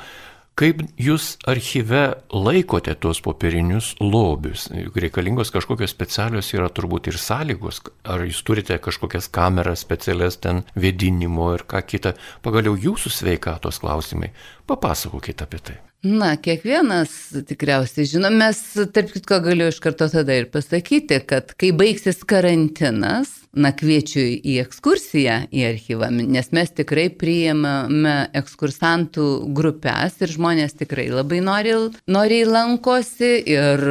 Kaip 0.59 0.81
jūs 0.99 1.37
archyve 1.47 2.01
laikote 2.35 2.91
tuos 2.99 3.21
popierinius 3.23 3.93
lobius? 4.03 4.65
Juk 4.75 4.97
reikalingos 4.99 5.53
kažkokios 5.55 5.93
specialios 5.95 6.51
yra 6.51 6.67
turbūt 6.67 7.07
ir 7.07 7.15
sąlygos. 7.15 7.79
Ar 8.03 8.25
jūs 8.27 8.43
turite 8.43 8.75
kažkokias 8.75 9.31
kameras 9.31 9.85
specialias 9.87 10.41
ten 10.43 10.65
vėdinimo 10.75 11.53
ir 11.55 11.63
ką 11.63 11.85
kita. 11.87 12.17
Pagaliau 12.43 12.75
jūsų 12.75 13.13
sveikatos 13.21 13.79
klausimai. 13.79 14.33
Papasakokite 14.67 15.47
apie 15.47 15.63
tai. 15.63 15.83
Na, 15.99 16.29
kiekvienas 16.39 17.11
tikriausiai 17.43 18.07
žino, 18.07 18.29
mes, 18.31 18.55
tarp 18.95 19.09
kitko, 19.11 19.41
galiu 19.43 19.65
iš 19.67 19.81
karto 19.83 20.05
tada 20.07 20.37
ir 20.39 20.45
pasakyti, 20.47 21.17
kad 21.27 21.49
kai 21.59 21.73
baigsis 21.75 22.21
karantinas, 22.23 23.33
na, 23.51 23.73
kviečiu 23.75 24.23
į 24.23 24.53
ekskursiją 24.61 25.33
į 25.51 25.65
archyvą, 25.73 26.07
nes 26.15 26.47
mes 26.55 26.71
tikrai 26.77 27.09
priėmame 27.11 28.13
ekskursantų 28.39 29.25
grupės 29.57 30.15
ir 30.23 30.31
žmonės 30.37 30.77
tikrai 30.79 31.09
labai 31.11 31.41
noriai, 31.43 31.89
noriai 32.07 32.47
lankosi 32.47 33.33
ir 33.51 33.83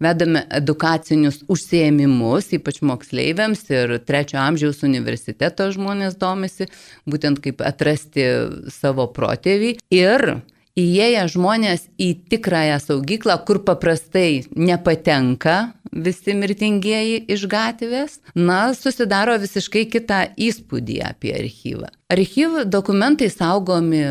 vedame 0.00 0.46
edukacinius 0.62 1.42
užsiemimus, 1.52 2.54
ypač 2.56 2.80
moksleiviams 2.80 3.66
ir 3.68 3.98
trečio 4.08 4.40
amžiaus 4.46 4.80
universiteto 4.88 5.68
žmonės 5.76 6.16
domisi, 6.16 6.70
būtent 7.04 7.44
kaip 7.44 7.60
atrasti 7.68 8.30
savo 8.72 9.10
protėvį. 9.12 9.76
Ir 9.92 10.38
įėję 10.78 11.22
žmonės 11.34 11.86
į 12.00 12.10
tikrąją 12.30 12.80
saugyklą, 12.82 13.38
kur 13.46 13.62
paprastai 13.66 14.44
nepatenka 14.56 15.74
visi 15.94 16.34
mirtingieji 16.34 17.22
iš 17.30 17.46
gatvės, 17.50 18.18
na, 18.34 18.74
susidaro 18.74 19.36
visiškai 19.38 19.86
kitą 19.92 20.24
įspūdį 20.34 20.98
apie 21.06 21.34
archyvą. 21.38 21.92
Archyvų 22.10 22.66
dokumentai 22.66 23.30
saugomi 23.30 24.02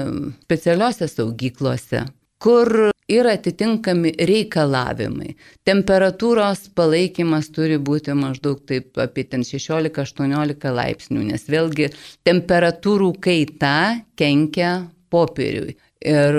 specialiuose 0.46 1.10
saugyklose, 1.12 2.06
kur 2.40 2.72
yra 3.12 3.36
atitinkami 3.36 4.14
reikalavimai. 4.24 5.34
Temperatūros 5.68 6.70
palaikymas 6.76 7.52
turi 7.52 7.76
būti 7.76 8.16
maždaug 8.16 8.64
taip 8.68 9.00
apie 9.04 9.28
16-18 9.28 10.72
laipsnių, 10.80 11.28
nes 11.34 11.48
vėlgi 11.52 11.92
temperatūrų 12.24 13.12
kaita 13.20 13.76
kenkia 14.16 14.76
popieriui 15.14 15.76
ir 16.04 16.38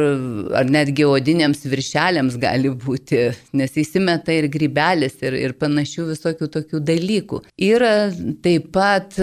ar 0.56 0.70
netgi 0.70 1.06
odiniams 1.08 1.64
viršeliams 1.68 2.36
gali 2.40 2.70
būti, 2.70 3.26
nes 3.56 3.78
įsimeta 3.80 4.34
ir 4.34 4.48
grybelis 4.52 5.16
ir, 5.24 5.36
ir 5.38 5.56
panašių 5.60 6.10
visokių 6.12 6.50
tokių 6.58 6.82
dalykų. 6.90 7.40
Yra 7.70 7.94
taip 8.44 8.70
pat 8.74 9.16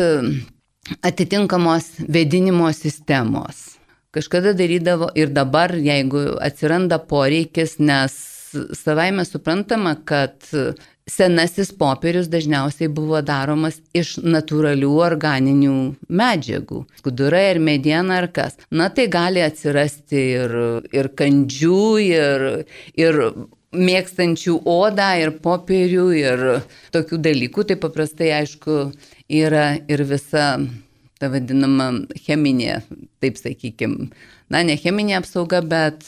atitinkamos 1.06 1.94
vedinimo 2.10 2.72
sistemos. 2.74 3.78
Kažkada 4.12 4.52
darydavo 4.58 5.08
ir 5.16 5.32
dabar, 5.32 5.72
jeigu 5.80 6.26
atsiranda 6.44 6.98
poreikis, 7.00 7.78
nes 7.80 8.18
savaime 8.76 9.24
suprantama, 9.26 9.96
kad 10.06 10.36
senasis 11.10 11.72
popierius 11.78 12.30
dažniausiai 12.32 12.90
buvo 12.92 13.22
daromas 13.26 13.80
iš 13.98 14.18
natūralių 14.24 14.92
organinių 15.06 15.78
medžiagų. 16.10 16.84
Skudura 17.02 17.42
ir 17.52 17.62
mediena 17.64 18.22
ar 18.22 18.30
kas. 18.34 18.60
Na 18.72 18.90
tai 18.94 19.08
gali 19.12 19.44
atsirasti 19.44 20.22
ir, 20.44 20.56
ir 20.94 21.12
kandžių, 21.18 21.82
ir, 22.06 22.46
ir 23.00 23.22
mėgstančių 23.72 24.60
odą, 24.68 25.10
ir 25.24 25.34
popierių, 25.44 26.08
ir 26.20 26.46
tokių 26.96 27.22
dalykų. 27.30 27.68
Tai 27.72 27.80
paprastai, 27.82 28.32
aišku, 28.42 28.80
yra 29.42 29.74
ir 29.88 30.06
visa 30.08 30.54
ta 31.22 31.30
vadinama 31.30 31.92
cheminė, 32.26 32.82
taip 33.22 33.38
sakykime, 33.38 34.10
na 34.50 34.64
ne 34.66 34.74
cheminė 34.82 35.20
apsauga, 35.20 35.62
bet 35.62 36.08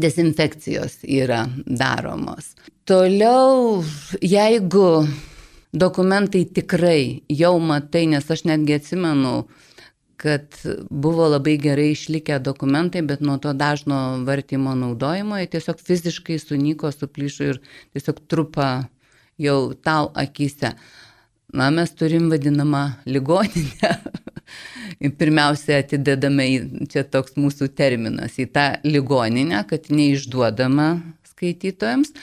dezinfekcijos 0.00 1.02
yra 1.04 1.44
daromos. 1.66 2.54
Toliau, 2.88 3.82
jeigu 4.20 4.88
dokumentai 5.72 6.44
tikrai 6.54 7.22
jau 7.28 7.54
matai, 7.58 8.06
nes 8.12 8.30
aš 8.30 8.44
netgi 8.48 8.76
atsimenu, 8.78 9.44
kad 10.24 10.56
buvo 10.90 11.26
labai 11.28 11.56
gerai 11.60 11.90
išlikę 11.92 12.38
dokumentai, 12.40 13.02
bet 13.04 13.20
nuo 13.20 13.36
to 13.42 13.52
dažno 13.52 14.00
vartymo 14.24 14.72
naudojimo 14.78 15.40
jie 15.40 15.50
tiesiog 15.56 15.82
fiziškai 15.84 16.38
sunyko, 16.40 16.92
suplyšo 16.94 17.48
ir 17.50 17.60
tiesiog 17.92 18.22
trupa 18.30 18.68
jau 19.40 19.74
tau 19.74 20.12
akise. 20.14 20.74
Na, 21.54 21.68
mes 21.70 21.92
turim 21.94 22.30
vadinamą 22.32 22.84
ligoninę, 23.06 23.90
pirmiausia 25.18 25.80
atidedame 25.82 26.46
į, 26.50 26.56
čia 26.92 27.04
toks 27.08 27.38
mūsų 27.40 27.70
terminas, 27.76 28.38
į 28.38 28.48
tą 28.54 28.68
ligoninę, 28.86 29.64
kad 29.70 29.90
neišduodama 29.92 30.88
skaitytojams, 31.34 32.14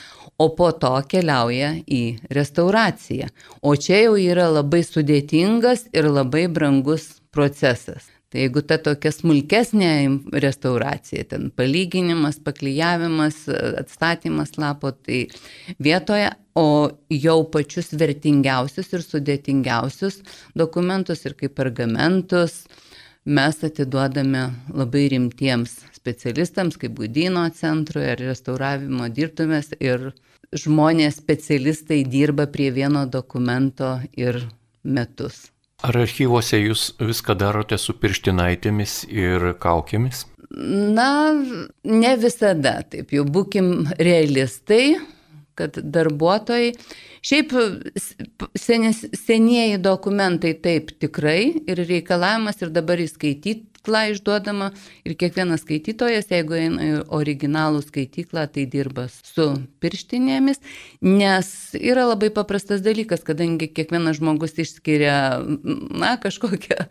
o 0.42 0.50
po 0.58 0.72
to 0.74 0.94
keliauja 1.10 1.76
į 1.86 2.04
restauraciją. 2.34 3.30
O 3.62 3.76
čia 3.76 4.06
jau 4.06 4.16
yra 4.18 4.48
labai 4.50 4.82
sudėtingas 4.86 5.88
ir 5.94 6.10
labai 6.10 6.48
brangus 6.50 7.12
procesas. 7.32 8.10
Tai 8.32 8.40
jeigu 8.40 8.62
ta 8.64 8.78
tokia 8.80 9.12
smulkesnė 9.12 9.92
restauracija, 10.40 11.26
ten 11.34 11.50
palyginimas, 11.52 12.38
paklyjavimas, 12.40 13.42
atstatymas 13.82 14.56
lapo, 14.56 14.94
tai 14.96 15.26
vietoje, 15.84 16.30
o 16.56 16.92
jau 17.12 17.38
pačius 17.52 17.92
vertingiausius 18.00 18.92
ir 18.96 19.04
sudėtingiausius 19.04 20.22
dokumentus 20.56 21.26
ir 21.28 21.36
kaip 21.40 21.56
pergamentus 21.60 22.64
mes 23.24 23.62
atiduodame 23.68 24.48
labai 24.74 25.06
rimtiems 25.12 25.78
specialistams, 25.96 26.80
kaip 26.80 26.96
Gudino 26.98 27.46
centrui 27.56 28.08
ar 28.16 28.20
restauravimo 28.20 29.12
dirbtumės 29.12 29.72
ir 29.80 30.14
žmonės 30.52 31.20
specialistai 31.22 32.02
dirba 32.08 32.48
prie 32.52 32.72
vieno 32.72 33.06
dokumento 33.08 34.00
ir 34.16 34.42
metus. 34.84 35.50
Ar 35.82 35.98
archyvose 35.98 36.60
jūs 36.62 36.92
viską 37.02 37.34
darote 37.42 37.78
su 37.82 37.96
pirštinaitėmis 37.98 39.06
ir 39.10 39.54
kaukėmis? 39.62 40.28
Na, 40.52 41.32
ne 41.88 42.12
visada, 42.20 42.82
taip 42.92 43.14
jau 43.16 43.24
būkim 43.26 43.88
realistai, 43.98 45.00
kad 45.58 45.80
darbuotojai, 45.80 46.74
šiaip 47.26 47.56
senis, 48.60 49.06
senieji 49.24 49.80
dokumentai 49.82 50.54
taip 50.62 50.92
tikrai 51.02 51.64
ir 51.66 51.82
reikalavimas 51.88 52.62
ir 52.62 52.74
dabar 52.76 53.02
įskaityti 53.02 53.71
skaityklą 53.82 54.12
išduodama 54.12 54.72
ir 55.06 55.16
kiekvienas 55.16 55.62
skaitytojas, 55.62 56.30
jeigu 56.30 56.54
eina 56.54 56.82
į 56.84 56.92
originalų 57.10 57.82
skaityklą, 57.82 58.48
tai 58.54 58.66
dirba 58.66 59.08
su 59.10 59.58
pirštinėmis, 59.82 60.60
nes 61.02 61.76
yra 61.76 62.06
labai 62.06 62.30
paprastas 62.30 62.82
dalykas, 62.82 63.24
kadangi 63.24 63.68
kiekvienas 63.68 64.20
žmogus 64.20 64.54
išskiria, 64.58 65.42
na, 65.98 66.18
kažkokią 66.22 66.88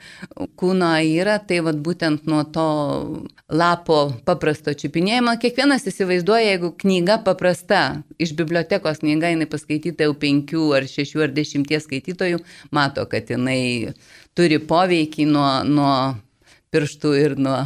kūno 0.57 0.91
yra, 1.05 1.39
tai 1.39 1.61
vad 1.61 1.79
būtent 1.79 2.27
nuo 2.27 2.45
to 2.45 3.27
lapo 3.49 4.13
paprasto 4.25 4.75
čiupinėjimo, 4.75 5.39
kiekvienas 5.41 5.87
įsivaizduoja, 5.87 6.55
jeigu 6.55 6.73
knyga 6.77 7.21
paprasta, 7.25 8.03
iš 8.19 8.35
bibliotekos 8.35 9.05
knyga 9.05 9.31
jinai 9.31 9.47
paskaityta 9.51 10.09
jau 10.09 10.17
penkių 10.19 10.73
ar 10.75 10.89
šešių 10.91 11.23
ar 11.27 11.37
dešimties 11.37 11.87
skaitytojų, 11.87 12.43
mato, 12.75 13.07
kad 13.07 13.31
jinai 13.31 13.95
turi 14.35 14.59
poveikį 14.59 15.27
nuo, 15.31 15.49
nuo 15.67 15.95
pirštų 16.71 17.15
ir 17.19 17.33
nuo 17.35 17.61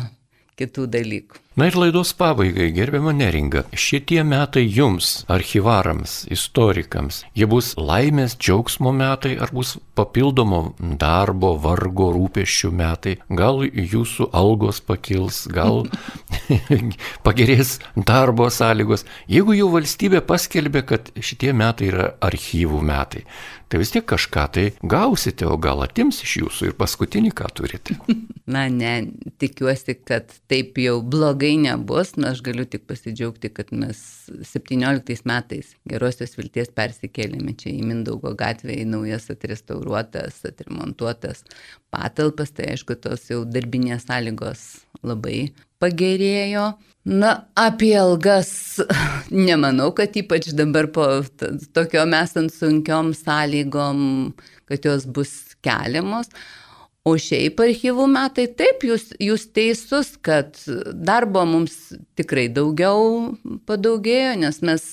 kitų 0.57 0.87
dalykų. 0.89 1.41
Na 1.59 1.69
ir 1.69 1.77
laidos 1.79 2.11
pabaigai, 2.19 2.71
gerbiama 2.75 3.13
neringa, 3.15 3.61
šitie 3.79 4.23
metai 4.27 4.65
jums, 4.65 5.11
archivarams, 5.31 6.15
istorikams, 6.35 7.21
jie 7.39 7.47
bus 7.51 7.75
laimės, 7.79 8.35
džiaugsmo 8.41 8.91
metai 8.97 9.35
ar 9.39 9.53
bus 9.55 9.77
papildomo 9.95 10.63
darbo, 10.99 11.53
vargo, 11.63 12.09
rūpeščių 12.17 12.73
metai, 12.75 13.15
gal 13.29 13.63
jūsų 13.69 14.31
algos 14.35 14.81
pakils, 14.83 15.45
gal 15.53 15.85
pagerės 17.27 17.77
darbo 17.95 18.49
sąlygos. 18.51 19.07
Jeigu 19.31 19.55
jau 19.61 19.69
valstybė 19.77 20.25
paskelbė, 20.27 20.87
kad 20.89 21.13
šitie 21.21 21.53
metai 21.55 21.93
yra 21.93 22.09
archyvų 22.25 22.83
metai, 22.83 23.29
tai 23.75 23.81
vis 23.83 23.91
tiek 23.91 24.05
kažką 24.07 24.43
tai 24.55 24.65
gausite, 24.87 25.47
o 25.51 25.57
gal 25.59 25.81
atims 25.83 26.21
iš 26.23 26.37
jūsų 26.45 26.69
ir 26.69 26.75
paskutinį, 26.79 27.33
ką 27.35 27.49
turite. 27.59 27.97
Na 28.55 28.69
ne, 28.71 28.93
tikiuosi, 29.43 29.97
kad 30.07 30.31
taip 30.53 30.79
jau 30.79 31.01
blogai 31.03 31.57
nebus, 31.59 32.13
na 32.15 32.31
aš 32.37 32.45
galiu 32.47 32.69
tik 32.71 32.85
pasidžiaugti, 32.87 33.51
kad 33.57 33.73
mes 33.75 33.99
17 34.53 35.27
metais 35.27 35.73
gerosios 35.91 36.37
vilties 36.39 36.71
persikėlėme 36.77 37.57
čia 37.59 37.73
į 37.73 37.83
Mindaugo 37.89 38.35
gatvę, 38.39 38.77
į 38.79 38.87
naujas 38.93 39.27
atrestauruotas, 39.35 40.45
atremontuotas 40.47 41.43
patalpas, 41.95 42.51
tai 42.55 42.75
aišku, 42.75 42.99
tos 42.99 43.29
jau 43.31 43.45
darbinės 43.47 44.09
sąlygos 44.09 44.65
labai 45.07 45.53
pagerėjo. 45.83 46.73
Na, 47.05 47.35
apie 47.61 47.93
algas 48.01 48.81
nemanau, 49.47 49.91
kad 49.97 50.15
ypač 50.17 50.51
dabar 50.57 50.89
po 50.93 51.07
tokiom 51.77 52.17
esant 52.17 52.53
sunkiom 52.55 53.13
sąlygom, 53.19 53.99
kad 54.71 54.89
jos 54.89 55.05
bus 55.07 55.35
keliamos. 55.65 56.33
O 57.05 57.19
šiaip 57.21 57.59
archyvų 57.61 58.07
metai, 58.09 58.47
taip, 58.57 58.87
jūs, 58.89 59.11
jūs 59.21 59.51
teisus, 59.53 60.15
kad 60.25 60.57
darbo 60.97 61.43
mums 61.45 61.93
tikrai 62.17 62.47
daugiau 62.49 63.35
padaugėjo, 63.69 64.39
nes 64.41 64.63
mes 64.65 64.87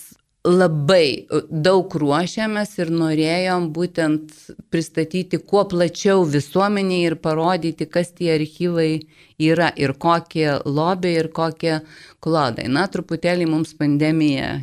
labai 0.47 1.27
daug 1.49 1.93
ruošiamės 2.01 2.73
ir 2.81 2.89
norėjom 2.93 3.67
būtent 3.75 4.33
pristatyti 4.73 5.37
kuo 5.37 5.63
plačiau 5.69 6.23
visuomeniai 6.25 7.11
ir 7.11 7.17
parodyti, 7.21 7.85
kas 7.85 8.09
tie 8.17 8.31
archyvai 8.39 9.03
yra 9.41 9.69
ir 9.77 9.93
kokie 9.93 10.57
lobiai 10.65 11.19
ir 11.21 11.29
kokie 11.35 11.81
klodai. 12.23 12.65
Na, 12.73 12.87
truputėlį 12.89 13.47
mums 13.51 13.75
pandemija, 13.77 14.57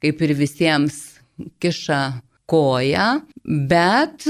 kaip 0.00 0.24
ir 0.24 0.34
visiems, 0.38 1.20
kiša 1.60 2.02
koją, 2.48 3.12
bet 3.44 4.24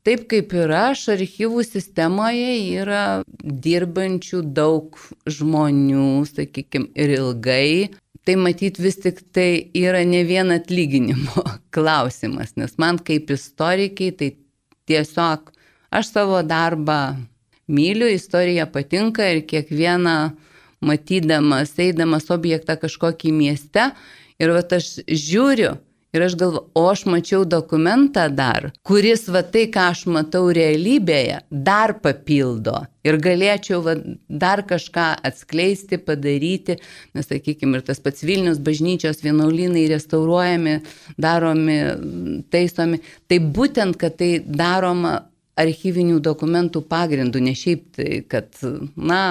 Taip 0.00 0.22
kaip 0.32 0.54
ir 0.56 0.70
aš, 0.72 1.02
archyvų 1.12 1.60
sistemoje 1.60 2.54
yra 2.80 3.20
dirbančių 3.36 4.38
daug 4.56 4.96
žmonių, 5.28 6.22
sakykime, 6.24 6.88
ir 6.96 7.12
ilgai. 7.18 7.90
Tai 8.26 8.36
matyt 8.36 8.78
vis 8.78 8.98
tik 9.00 9.22
tai 9.32 9.70
yra 9.76 10.02
ne 10.04 10.22
vien 10.28 10.52
atlyginimo 10.52 11.44
klausimas, 11.74 12.54
nes 12.60 12.76
man 12.78 13.00
kaip 13.00 13.32
istorikiai 13.32 14.12
tai 14.16 14.30
tiesiog 14.90 15.52
aš 15.90 16.12
savo 16.12 16.42
darbą 16.46 17.16
myliu, 17.70 18.08
istorija 18.10 18.66
patinka 18.70 19.26
ir 19.30 19.44
kiekvieną 19.48 20.16
matydamas, 20.84 21.74
eidamas 21.78 22.30
objektą 22.32 22.76
kažkokį 22.80 23.32
mieste 23.36 23.90
ir 24.40 24.52
va 24.54 24.62
aš 24.76 24.92
žiūriu, 25.06 25.76
Ir 26.10 26.24
aš 26.26 26.34
galvoju, 26.34 26.64
o 26.74 26.82
aš 26.90 27.04
mačiau 27.06 27.44
dokumentą 27.46 28.24
dar, 28.34 28.72
kuris 28.82 29.28
va 29.30 29.44
tai, 29.46 29.68
ką 29.70 29.84
aš 29.92 30.00
matau 30.10 30.48
realybėje, 30.56 31.36
dar 31.50 31.94
papildo. 32.02 32.80
Ir 33.06 33.20
galėčiau 33.22 33.78
va, 33.84 33.94
dar 34.26 34.64
kažką 34.66 35.06
atskleisti, 35.30 36.00
padaryti, 36.02 36.80
nes, 37.14 37.30
sakykime, 37.30 37.78
ir 37.78 37.86
tas 37.86 38.02
pats 38.02 38.26
Vilnius 38.26 38.58
bažnyčios 38.58 39.22
vienuolynai 39.22 39.86
restauruojami, 39.94 40.80
daromi, 41.14 41.78
taisomi. 42.50 42.98
Tai 43.30 43.38
būtent, 43.54 44.00
kad 44.00 44.18
tai 44.18 44.32
daroma 44.42 45.20
archyvinių 45.60 46.18
dokumentų 46.24 46.82
pagrindų, 46.90 47.46
ne 47.46 47.54
šiaip 47.54 47.86
tai, 47.94 48.10
kad, 48.26 48.50
na, 48.96 49.22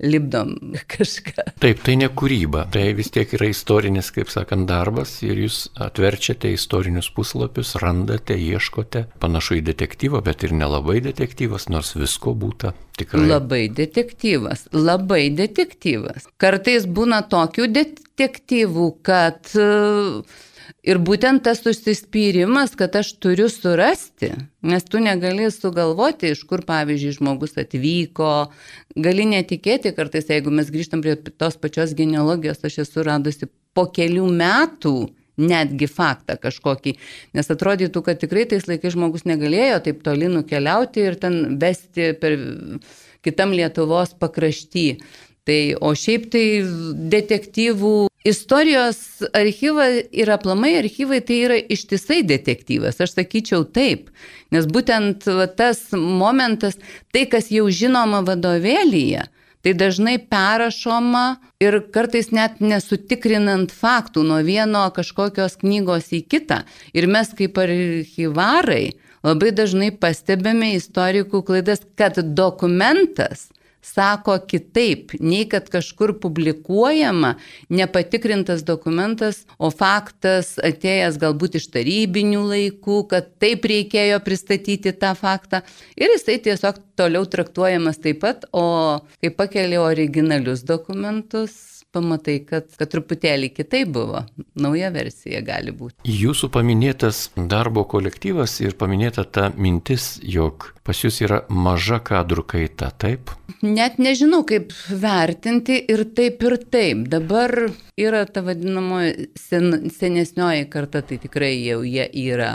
lipdom 0.00 0.54
kažką. 0.92 1.44
Taip, 1.62 1.82
tai 1.86 1.96
ne 2.00 2.08
kūryba, 2.08 2.66
tai 2.72 2.92
vis 2.98 3.10
tiek 3.14 3.32
yra 3.36 3.50
istorinis, 3.50 4.10
kaip 4.14 4.30
sakant, 4.32 4.68
darbas 4.70 5.18
ir 5.26 5.42
jūs 5.44 5.60
atverčiate 5.88 6.52
istorinius 6.54 7.10
puslapius, 7.14 7.76
randate, 7.82 8.36
ieškote, 8.38 9.06
panašu 9.22 9.58
į 9.58 9.64
detektyvą, 9.70 10.22
bet 10.26 10.46
ir 10.46 10.54
nelabai 10.56 11.00
detektyvas, 11.04 11.68
nors 11.72 11.94
visko 11.98 12.34
būta. 12.38 12.74
Tikrai. 12.98 13.28
Labai 13.30 13.62
detektyvas, 13.70 14.66
labai 14.74 15.28
detektyvas. 15.30 16.26
Kartais 16.40 16.88
būna 16.90 17.20
tokių 17.30 17.68
detektyvų, 17.70 18.88
kad 19.06 19.52
uh, 19.54 20.24
Ir 20.84 21.00
būtent 21.00 21.42
tas 21.44 21.62
užsispyrimas, 21.66 22.74
kad 22.78 22.96
aš 23.00 23.14
turiu 23.22 23.48
surasti, 23.52 24.30
nes 24.62 24.84
tu 24.84 25.00
negali 25.02 25.48
sugalvoti, 25.52 26.32
iš 26.34 26.44
kur, 26.48 26.62
pavyzdžiui, 26.68 27.16
žmogus 27.18 27.56
atvyko, 27.60 28.32
gali 28.96 29.28
netikėti 29.28 29.94
kartais, 29.96 30.28
jeigu 30.28 30.52
mes 30.54 30.70
grįžtam 30.72 31.04
prie 31.04 31.16
tos 31.16 31.56
pačios 31.60 31.94
genealogijos, 31.98 32.60
aš 32.68 32.82
esu 32.84 33.06
radusi 33.06 33.48
po 33.76 33.88
kelių 33.94 34.28
metų 34.38 34.94
netgi 35.38 35.86
faktą 35.90 36.36
kažkokį, 36.42 36.96
nes 37.38 37.52
atrodytų, 37.54 38.02
kad 38.04 38.20
tikrai 38.20 38.44
tais 38.50 38.66
laikais 38.68 38.96
žmogus 38.96 39.24
negalėjo 39.28 39.78
taip 39.86 40.02
toli 40.06 40.30
nukeliauti 40.32 41.04
ir 41.06 41.18
ten 41.22 41.58
vesti 41.62 42.10
per 42.18 42.36
kitam 43.24 43.54
Lietuvos 43.54 44.16
pakrašty. 44.18 44.88
Tai, 45.48 45.60
o 45.80 45.94
šiaip 45.96 46.26
tai 46.34 46.44
detektyvų 47.08 47.94
istorijos 48.28 48.98
archyvai 49.36 50.08
ir 50.12 50.30
aplamai 50.30 50.74
archyvai 50.82 51.20
tai 51.24 51.40
yra 51.46 51.56
ištisai 51.58 52.22
detektyvas, 52.28 53.00
aš 53.00 53.16
sakyčiau 53.16 53.64
taip, 53.64 54.12
nes 54.54 54.68
būtent 54.68 55.26
va, 55.26 55.48
tas 55.48 55.80
momentas, 55.94 56.78
tai 57.14 57.26
kas 57.30 57.50
jau 57.54 57.66
žinoma 57.72 58.22
vadovėlyje, 58.26 59.26
tai 59.64 59.74
dažnai 59.74 60.16
perrašoma 60.30 61.26
ir 61.62 61.80
kartais 61.94 62.30
net 62.34 62.62
nesutikrinant 62.62 63.74
faktų 63.74 64.24
nuo 64.28 64.38
vieno 64.46 64.86
kažkokios 64.94 65.58
knygos 65.62 66.12
į 66.14 66.22
kitą. 66.30 66.62
Ir 66.94 67.08
mes 67.10 67.34
kaip 67.36 67.58
archyvarai 67.58 68.84
labai 69.26 69.52
dažnai 69.52 69.90
pastebėme 69.90 70.74
istorikų 70.78 71.42
klaidas, 71.46 71.82
kad 71.98 72.20
dokumentas 72.38 73.48
sako 73.84 74.38
kitaip, 74.48 75.14
nei 75.20 75.46
kad 75.48 75.68
kažkur 75.70 76.14
publikuojama 76.20 77.34
nepatikrintas 77.68 78.64
dokumentas, 78.66 79.44
o 79.58 79.70
faktas 79.70 80.56
atėjęs 80.64 81.18
galbūt 81.22 81.58
iš 81.60 81.70
tarybinių 81.74 82.44
laikų, 82.52 83.00
kad 83.12 83.32
taip 83.42 83.66
reikėjo 83.70 84.20
pristatyti 84.24 84.92
tą 84.92 85.14
faktą. 85.18 85.62
Ir 85.96 86.14
jisai 86.16 86.38
tiesiog 86.42 86.82
toliau 86.98 87.26
traktuojamas 87.30 88.00
taip 88.02 88.22
pat, 88.24 88.46
o 88.52 89.00
kai 89.22 89.30
pakeli 89.34 89.78
originalius 89.80 90.64
dokumentus, 90.66 91.77
pamatai, 91.94 92.38
kad, 92.46 92.68
kad 92.78 92.90
truputėlį 92.92 93.50
kitaip 93.56 93.90
buvo. 93.94 94.22
Nauja 94.58 94.90
versija 94.94 95.40
gali 95.44 95.72
būti. 95.74 95.96
Jūsų 96.08 96.50
paminėtas 96.54 97.28
darbo 97.36 97.84
kolektyvas 97.88 98.58
ir 98.64 98.76
paminėta 98.80 99.24
ta 99.24 99.48
mintis, 99.56 100.16
jog 100.22 100.70
pas 100.86 101.00
jūs 101.04 101.20
yra 101.24 101.42
maža 101.48 102.00
kadrų 102.04 102.44
kaita, 102.52 102.90
taip? 103.00 103.32
Net 103.64 103.98
nežinau, 104.02 104.44
kaip 104.48 104.72
vertinti 104.88 105.80
ir 105.90 106.04
taip 106.16 106.44
ir 106.46 106.58
taip. 106.70 107.06
Dabar 107.12 107.54
yra 107.98 108.24
ta 108.28 108.44
vadinamoji 108.46 109.30
sen, 109.38 109.88
senesnioji 109.92 110.68
karta, 110.72 111.02
tai 111.02 111.20
tikrai 111.22 111.54
jau 111.64 111.82
jie 111.86 112.08
yra 112.28 112.52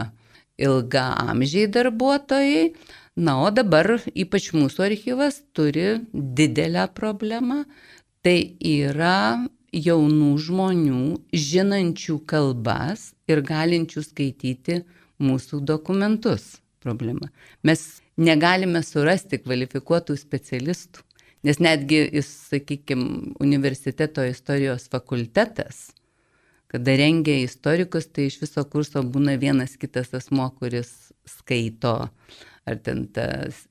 ilga 0.62 1.10
amžiai 1.30 1.70
darbuotojai. 1.74 2.68
Na, 3.14 3.36
o 3.46 3.50
dabar 3.54 4.00
ypač 4.18 4.48
mūsų 4.58 4.88
archyvas 4.88 5.44
turi 5.54 6.00
didelę 6.14 6.88
problemą 6.98 7.60
tai 8.24 8.56
yra 8.64 9.44
jaunų 9.74 10.34
žmonių, 10.46 11.04
žinančių 11.34 12.20
kalbas 12.30 13.12
ir 13.30 13.42
galinčių 13.46 14.04
skaityti 14.06 14.84
mūsų 15.24 15.64
dokumentus 15.66 16.60
problema. 16.84 17.32
Mes 17.66 18.02
negalime 18.20 18.84
surasti 18.86 19.40
kvalifikuotų 19.42 20.16
specialistų, 20.20 21.04
nes 21.44 21.60
netgi, 21.64 22.06
sakykime, 22.28 23.34
universiteto 23.44 24.24
istorijos 24.28 24.88
fakultetas, 24.94 25.90
kada 26.72 26.96
rengia 26.98 27.36
istorikus, 27.44 28.08
tai 28.10 28.30
iš 28.30 28.40
viso 28.46 28.64
kurso 28.70 29.04
būna 29.04 29.36
vienas 29.42 29.76
kitas 29.78 30.14
asmo, 30.18 30.48
kuris 30.58 31.12
skaito 31.30 31.98
ar 32.66 32.80
ten 32.80 33.08
ta 33.12 33.26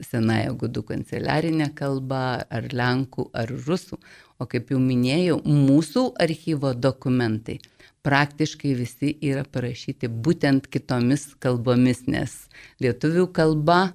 senąją 0.05 0.57
gudų 0.61 0.83
kanceliarinė 0.91 1.71
kalba, 1.77 2.43
ar 2.53 2.69
lenkų, 2.77 3.31
ar 3.33 3.53
rusų. 3.67 3.99
O 4.43 4.47
kaip 4.51 4.73
jau 4.75 4.81
minėjau, 4.83 5.39
mūsų 5.47 6.03
archyvo 6.23 6.73
dokumentai 6.75 7.61
praktiškai 8.03 8.73
visi 8.75 9.13
yra 9.23 9.45
parašyti 9.47 10.09
būtent 10.11 10.67
kitomis 10.73 11.29
kalbomis, 11.43 12.03
nes 12.11 12.33
lietuvių 12.83 13.29
kalba 13.37 13.93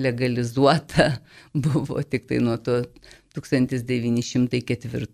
legalizuota 0.00 1.10
buvo 1.66 2.00
tik 2.02 2.28
tai 2.30 2.38
nuo 2.40 2.56
to 2.56 2.84
1904 3.36 5.06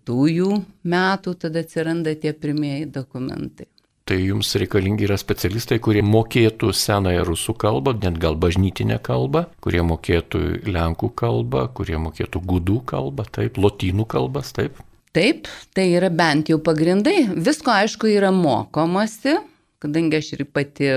metų, 0.93 1.33
tada 1.43 1.59
atsiranda 1.65 2.15
tie 2.15 2.33
pirmieji 2.33 2.85
dokumentai. 2.89 3.67
Tai 4.07 4.15
jums 4.23 4.53
reikalingi 4.55 5.03
yra 5.03 5.17
specialistai, 5.19 5.81
kurie 5.83 5.99
mokėtų 6.05 6.69
senąją 6.71 7.25
rusų 7.27 7.57
kalbą, 7.59 7.91
net 7.99 8.15
gal 8.23 8.37
bažnytinę 8.39 9.01
kalbą, 9.03 9.41
kurie 9.59 9.81
mokėtų 9.83 10.43
lenkų 10.71 11.09
kalbą, 11.19 11.65
kurie 11.75 11.99
mokėtų 11.99 12.39
gudų 12.53 12.77
kalbą, 12.87 13.25
taip, 13.35 13.59
lotynų 13.59 14.05
kalbas, 14.07 14.53
taip. 14.55 14.79
Taip, 15.11 15.51
tai 15.75 15.89
yra 15.97 16.07
bent 16.13 16.47
jau 16.53 16.59
pagrindai. 16.63 17.25
Visko 17.35 17.73
aišku 17.73 18.07
yra 18.13 18.31
mokomasi, 18.31 19.35
kadangi 19.83 20.21
aš 20.21 20.31
ir 20.37 20.45
pati 20.55 20.87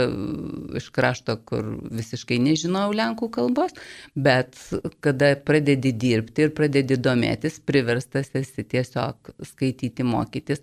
iš 0.79 0.87
krašto, 0.95 1.41
kur 1.51 1.67
visiškai 1.91 2.39
nežinojau 2.47 2.95
lenkų 2.95 3.33
kalbos, 3.35 3.75
bet 4.15 4.55
kada 5.03 5.35
pradedi 5.35 5.91
dirbti 5.91 6.47
ir 6.47 6.55
pradedi 6.55 6.95
domėtis, 7.01 7.59
priverstas 7.67 8.31
esi 8.39 8.71
tiesiog 8.71 9.35
skaityti, 9.51 10.07
mokytis. 10.07 10.63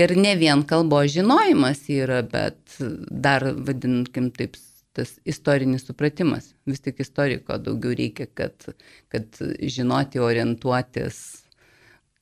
Ir 0.00 0.14
ne 0.16 0.32
vien 0.40 0.62
kalbos 0.64 1.10
žinojimas 1.12 1.82
yra, 1.92 2.22
bet 2.24 2.78
dar, 2.80 3.44
vadinkim 3.66 4.30
taip, 4.32 4.56
tas 4.96 5.14
istorinis 5.28 5.84
supratimas. 5.88 6.52
Vis 6.68 6.80
tik 6.84 7.00
istoriko 7.04 7.58
daugiau 7.60 7.96
reikia, 7.96 8.28
kad, 8.32 8.68
kad 9.12 9.42
žinoti, 9.60 10.20
orientuotis, 10.20 11.20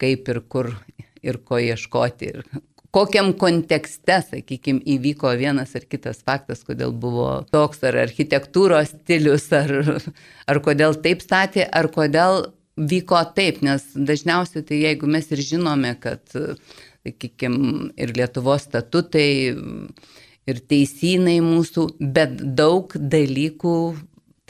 kaip 0.03 0.29
ir 0.33 0.43
kur 0.51 0.73
ir 1.23 1.39
ko 1.47 1.61
ieškoti. 1.63 2.31
Ir 2.33 2.61
kokiam 2.95 3.33
kontekste, 3.39 4.21
sakykime, 4.27 4.83
įvyko 4.97 5.33
vienas 5.39 5.75
ar 5.79 5.87
kitas 5.91 6.23
faktas, 6.27 6.65
kodėl 6.67 6.95
buvo 6.95 7.29
toks 7.55 7.85
ar 7.87 8.01
architektūros 8.07 8.95
stilius, 8.97 9.51
ar, 9.55 10.01
ar 10.51 10.63
kodėl 10.65 10.99
taip 11.05 11.23
statė, 11.23 11.67
ar 11.67 11.91
kodėl 11.95 12.49
vyko 12.81 13.21
taip, 13.37 13.61
nes 13.67 13.85
dažniausiai 13.95 14.65
tai 14.67 14.83
jeigu 14.85 15.11
mes 15.11 15.27
ir 15.35 15.43
žinome, 15.45 15.93
kad 16.01 16.23
sakykime, 17.07 17.91
ir 18.01 18.15
Lietuvos 18.17 18.67
statutai, 18.69 19.57
ir 20.51 20.63
teisynai 20.71 21.39
mūsų, 21.45 21.87
bet 22.01 22.39
daug 22.59 22.93
dalykų 22.95 23.77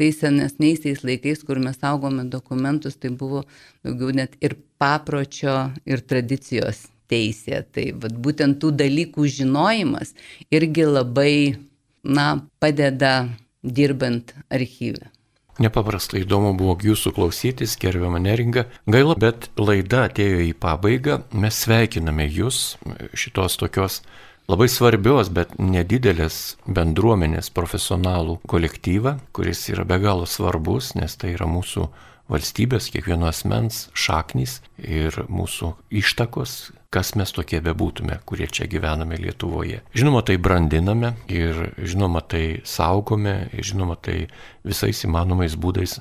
tais 0.01 0.17
senesniaisiais 0.23 1.03
laikais, 1.05 1.43
kur 1.45 1.61
mes 1.61 1.77
saugome 1.81 2.25
dokumentus, 2.33 2.97
tai 2.97 3.13
buvo 3.13 3.45
daugiau 3.85 4.15
net 4.17 4.39
ir 4.41 4.57
papročio, 4.81 5.69
ir 5.85 6.01
tradicijos 6.01 6.87
teisė. 7.13 7.61
Tai 7.75 7.87
vat, 8.01 8.17
būtent 8.25 8.61
tų 8.63 8.73
dalykų 8.81 9.29
žinojimas 9.41 10.15
irgi 10.55 10.89
labai, 10.89 11.35
na, 12.01 12.27
padeda 12.63 13.29
dirbant 13.61 14.33
archyvę. 14.49 15.11
Nepaprastai 15.61 16.23
įdomu 16.25 16.55
buvo 16.57 16.79
jūsų 16.81 17.13
klausytis, 17.19 17.77
gerbiamą 17.81 18.21
neringą. 18.25 18.65
Gaila, 18.89 19.17
bet 19.21 19.51
laida 19.61 20.07
atėjo 20.09 20.41
į 20.47 20.55
pabaigą. 20.57 21.21
Mes 21.37 21.59
sveikiname 21.67 22.25
jūs 22.25 22.79
šitos 23.13 23.59
tokios 23.61 24.01
labai 24.51 24.71
svarbios, 24.73 25.29
bet 25.29 25.53
nedidelės 25.61 26.57
bendruomenės 26.65 27.53
profesionalų 27.53 28.39
kolektyvą, 28.51 29.19
kuris 29.37 29.67
yra 29.75 29.85
be 29.85 30.01
galo 30.01 30.25
svarbus, 30.25 30.95
nes 30.97 31.21
tai 31.21 31.35
yra 31.37 31.49
mūsų 31.51 31.91
valstybės, 32.31 32.91
kiekvieno 32.95 33.29
asmens 33.31 33.89
šaknys 33.99 34.61
ir 34.79 35.17
mūsų 35.29 35.73
ištakos, 36.01 36.73
kas 36.95 37.15
mes 37.19 37.33
tokie 37.35 37.61
bebūtume, 37.65 38.21
kurie 38.27 38.49
čia 38.51 38.69
gyvename 38.71 39.19
Lietuvoje. 39.21 39.83
Žinoma, 39.95 40.23
tai 40.27 40.39
brandiname 40.43 41.15
ir 41.31 41.73
žinoma, 41.79 42.23
tai 42.23 42.61
saugome, 42.67 43.51
ir 43.55 43.67
žinoma, 43.67 43.99
tai 43.99 44.25
visais 44.67 45.05
įmanomais 45.07 45.59
būdais 45.59 45.99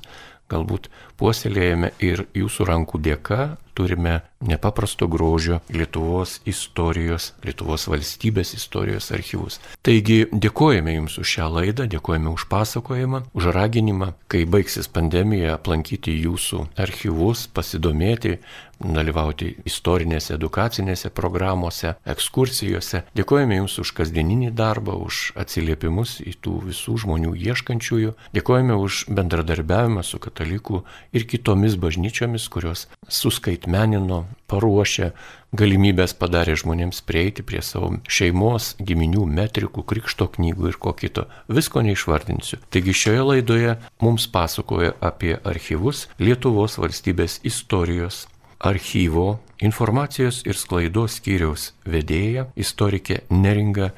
galbūt 0.50 0.88
puoselėjame 1.20 1.92
ir 2.00 2.24
jūsų 2.34 2.68
rankų 2.72 3.02
dėka 3.04 3.42
turime 3.80 4.20
nepaprasto 4.40 5.06
grožio 5.08 5.60
Lietuvos 5.72 6.40
istorijos, 6.48 7.32
Lietuvos 7.44 7.86
valstybės 7.88 8.54
istorijos 8.56 9.10
archyvus. 9.16 9.60
Taigi 9.84 10.24
dėkojame 10.32 10.96
Jums 10.96 11.18
už 11.20 11.34
šią 11.36 11.48
laidą, 11.56 11.86
dėkojame 11.88 12.32
už 12.32 12.48
pasakojimą, 12.52 13.22
už 13.36 13.50
raginimą, 13.56 14.14
kai 14.32 14.46
baigsis 14.48 14.88
pandemija, 14.88 15.54
aplankyti 15.56 16.16
Jūsų 16.24 16.66
archyvus, 16.80 17.46
pasidomėti, 17.56 18.38
dalyvauti 18.80 19.50
istorinėse, 19.68 20.34
edukacinėse 20.38 21.10
programuose, 21.12 21.94
ekskursijose. 22.08 23.02
Dėkojame 23.16 23.60
Jums 23.60 23.76
už 23.82 23.92
kasdieninį 23.98 24.54
darbą, 24.56 24.96
už 25.04 25.34
atsiliepimus 25.40 26.18
į 26.24 26.32
tų 26.40 26.56
visų 26.70 26.96
žmonių 27.04 27.34
ieškančiųjų. 27.36 28.14
Dėkojame 28.36 28.80
už 28.80 29.04
bendradarbiavimą 29.12 30.04
su 30.06 30.20
katalikų 30.22 30.80
ir 31.12 31.26
kitomis 31.28 31.76
bažnyčiomis, 31.80 32.46
kurios 32.52 32.86
suskaitmenino, 33.10 34.24
paruošė, 34.50 35.10
galimybės 35.56 36.14
padarė 36.18 36.56
žmonėms 36.60 37.02
prieiti 37.06 37.44
prie 37.46 37.62
savo 37.66 37.92
šeimos, 38.08 38.74
giminių, 38.78 39.26
metrikų, 39.26 39.84
krikšto 39.92 40.30
knygų 40.36 40.72
ir 40.72 40.80
ko 40.82 40.94
kito. 40.94 41.26
Visko 41.50 41.82
neišvardinsiu. 41.86 42.60
Taigi 42.70 42.96
šioje 43.02 43.28
laidoje 43.32 43.78
mums 44.02 44.28
pasakoja 44.30 44.94
apie 45.00 45.36
archyvus 45.44 46.06
Lietuvos 46.22 46.78
valstybės 46.78 47.40
istorijos 47.46 48.26
archyvo 48.60 49.40
informacijos 49.60 50.42
ir 50.44 50.56
sklaidos 50.56 51.16
skyriaus 51.20 51.70
vedėja, 51.88 52.46
istorikė 52.60 53.22
Neringa 53.32 53.90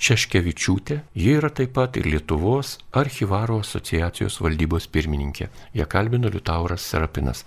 Češkevičiūtė, 0.00 0.96
ji 1.12 1.32
yra 1.36 1.50
taip 1.52 1.74
pat 1.76 1.98
ir 2.00 2.06
Lietuvos 2.08 2.78
archyvaro 2.96 3.58
asociacijos 3.60 4.38
valdybos 4.40 4.88
pirmininkė. 4.88 5.50
Ją 5.76 5.84
kalbino 5.92 6.32
Liutauras 6.32 6.86
Serapinas. 6.88 7.44